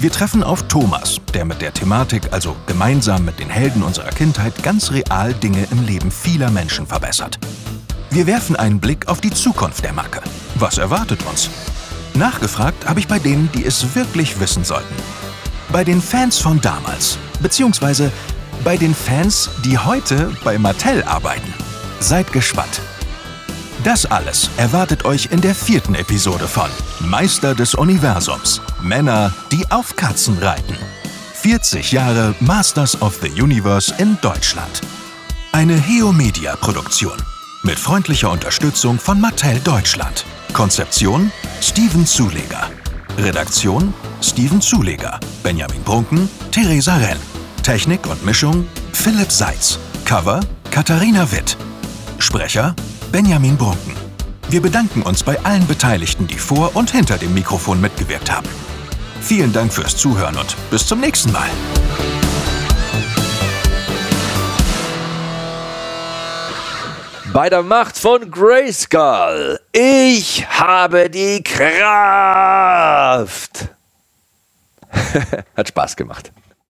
Wir 0.00 0.12
treffen 0.12 0.44
auf 0.44 0.64
Thomas, 0.68 1.20
der 1.32 1.44
mit 1.44 1.62
der 1.62 1.72
Thematik, 1.72 2.32
also 2.32 2.54
gemeinsam 2.66 3.24
mit 3.24 3.38
den 3.38 3.48
Helden 3.48 3.82
unserer 3.82 4.10
Kindheit, 4.10 4.62
ganz 4.62 4.92
real 4.92 5.32
Dinge 5.34 5.66
im 5.70 5.84
Leben 5.84 6.10
vieler 6.10 6.50
Menschen 6.50 6.86
verbessert. 6.86 7.38
Wir 8.10 8.26
werfen 8.26 8.56
einen 8.56 8.80
Blick 8.80 9.06
auf 9.06 9.20
die 9.20 9.30
Zukunft 9.30 9.84
der 9.84 9.92
Marke. 9.92 10.22
Was 10.54 10.78
erwartet 10.78 11.24
uns? 11.26 11.50
Nachgefragt 12.14 12.88
habe 12.88 13.00
ich 13.00 13.06
bei 13.06 13.18
denen, 13.18 13.50
die 13.52 13.64
es 13.64 13.94
wirklich 13.94 14.40
wissen 14.40 14.64
sollten. 14.64 14.94
Bei 15.70 15.84
den 15.84 16.00
Fans 16.00 16.38
von 16.38 16.60
damals, 16.60 17.18
beziehungsweise 17.40 18.10
bei 18.64 18.76
den 18.78 18.94
Fans, 18.94 19.50
die 19.64 19.78
heute 19.78 20.32
bei 20.42 20.58
Mattel 20.58 21.02
arbeiten. 21.04 21.52
Seid 22.00 22.32
gespannt. 22.32 22.80
Das 23.84 24.06
alles 24.06 24.50
erwartet 24.56 25.04
euch 25.04 25.28
in 25.30 25.40
der 25.40 25.54
vierten 25.54 25.94
Episode 25.94 26.48
von 26.48 26.70
Meister 27.00 27.54
des 27.54 27.74
Universums. 27.74 28.60
Männer, 28.82 29.32
die 29.52 29.70
auf 29.70 29.94
Katzen 29.96 30.38
reiten. 30.38 30.76
40 31.34 31.92
Jahre 31.92 32.34
Masters 32.40 33.00
of 33.02 33.20
the 33.22 33.40
Universe 33.40 33.94
in 33.98 34.18
Deutschland. 34.22 34.80
Eine 35.52 35.76
Heo 35.76 36.10
Media 36.10 36.56
Produktion. 36.56 37.16
Mit 37.62 37.78
freundlicher 37.78 38.30
Unterstützung 38.30 38.98
von 38.98 39.20
Mattel 39.20 39.58
Deutschland. 39.60 40.24
Konzeption 40.52 41.32
Steven 41.60 42.06
Zuleger. 42.06 42.70
Redaktion 43.18 43.92
Steven 44.22 44.60
Zuleger. 44.60 45.18
Benjamin 45.42 45.82
Brunken, 45.82 46.30
Theresa 46.52 46.96
Renn. 46.96 47.18
Technik 47.64 48.06
und 48.06 48.24
Mischung 48.24 48.66
Philipp 48.92 49.32
Seitz. 49.32 49.78
Cover 50.04 50.40
Katharina 50.70 51.30
Witt. 51.32 51.56
Sprecher 52.18 52.76
Benjamin 53.10 53.56
Brunken. 53.56 53.94
Wir 54.48 54.62
bedanken 54.62 55.02
uns 55.02 55.24
bei 55.24 55.38
allen 55.44 55.66
Beteiligten, 55.66 56.28
die 56.28 56.38
vor 56.38 56.76
und 56.76 56.92
hinter 56.92 57.18
dem 57.18 57.34
Mikrofon 57.34 57.80
mitgewirkt 57.80 58.30
haben. 58.30 58.48
Vielen 59.20 59.52
Dank 59.52 59.72
fürs 59.72 59.96
Zuhören 59.96 60.36
und 60.36 60.56
bis 60.70 60.86
zum 60.86 61.00
nächsten 61.00 61.32
Mal. 61.32 61.50
Bei 67.32 67.50
der 67.50 67.62
Macht 67.62 67.96
von 67.98 68.30
Grayskull. 68.30 69.60
Ich 69.72 70.46
habe 70.48 71.10
die 71.10 71.42
Kraft. 71.42 71.68
Hat 75.56 75.68
Spaß 75.68 75.94
gemacht. 75.96 76.32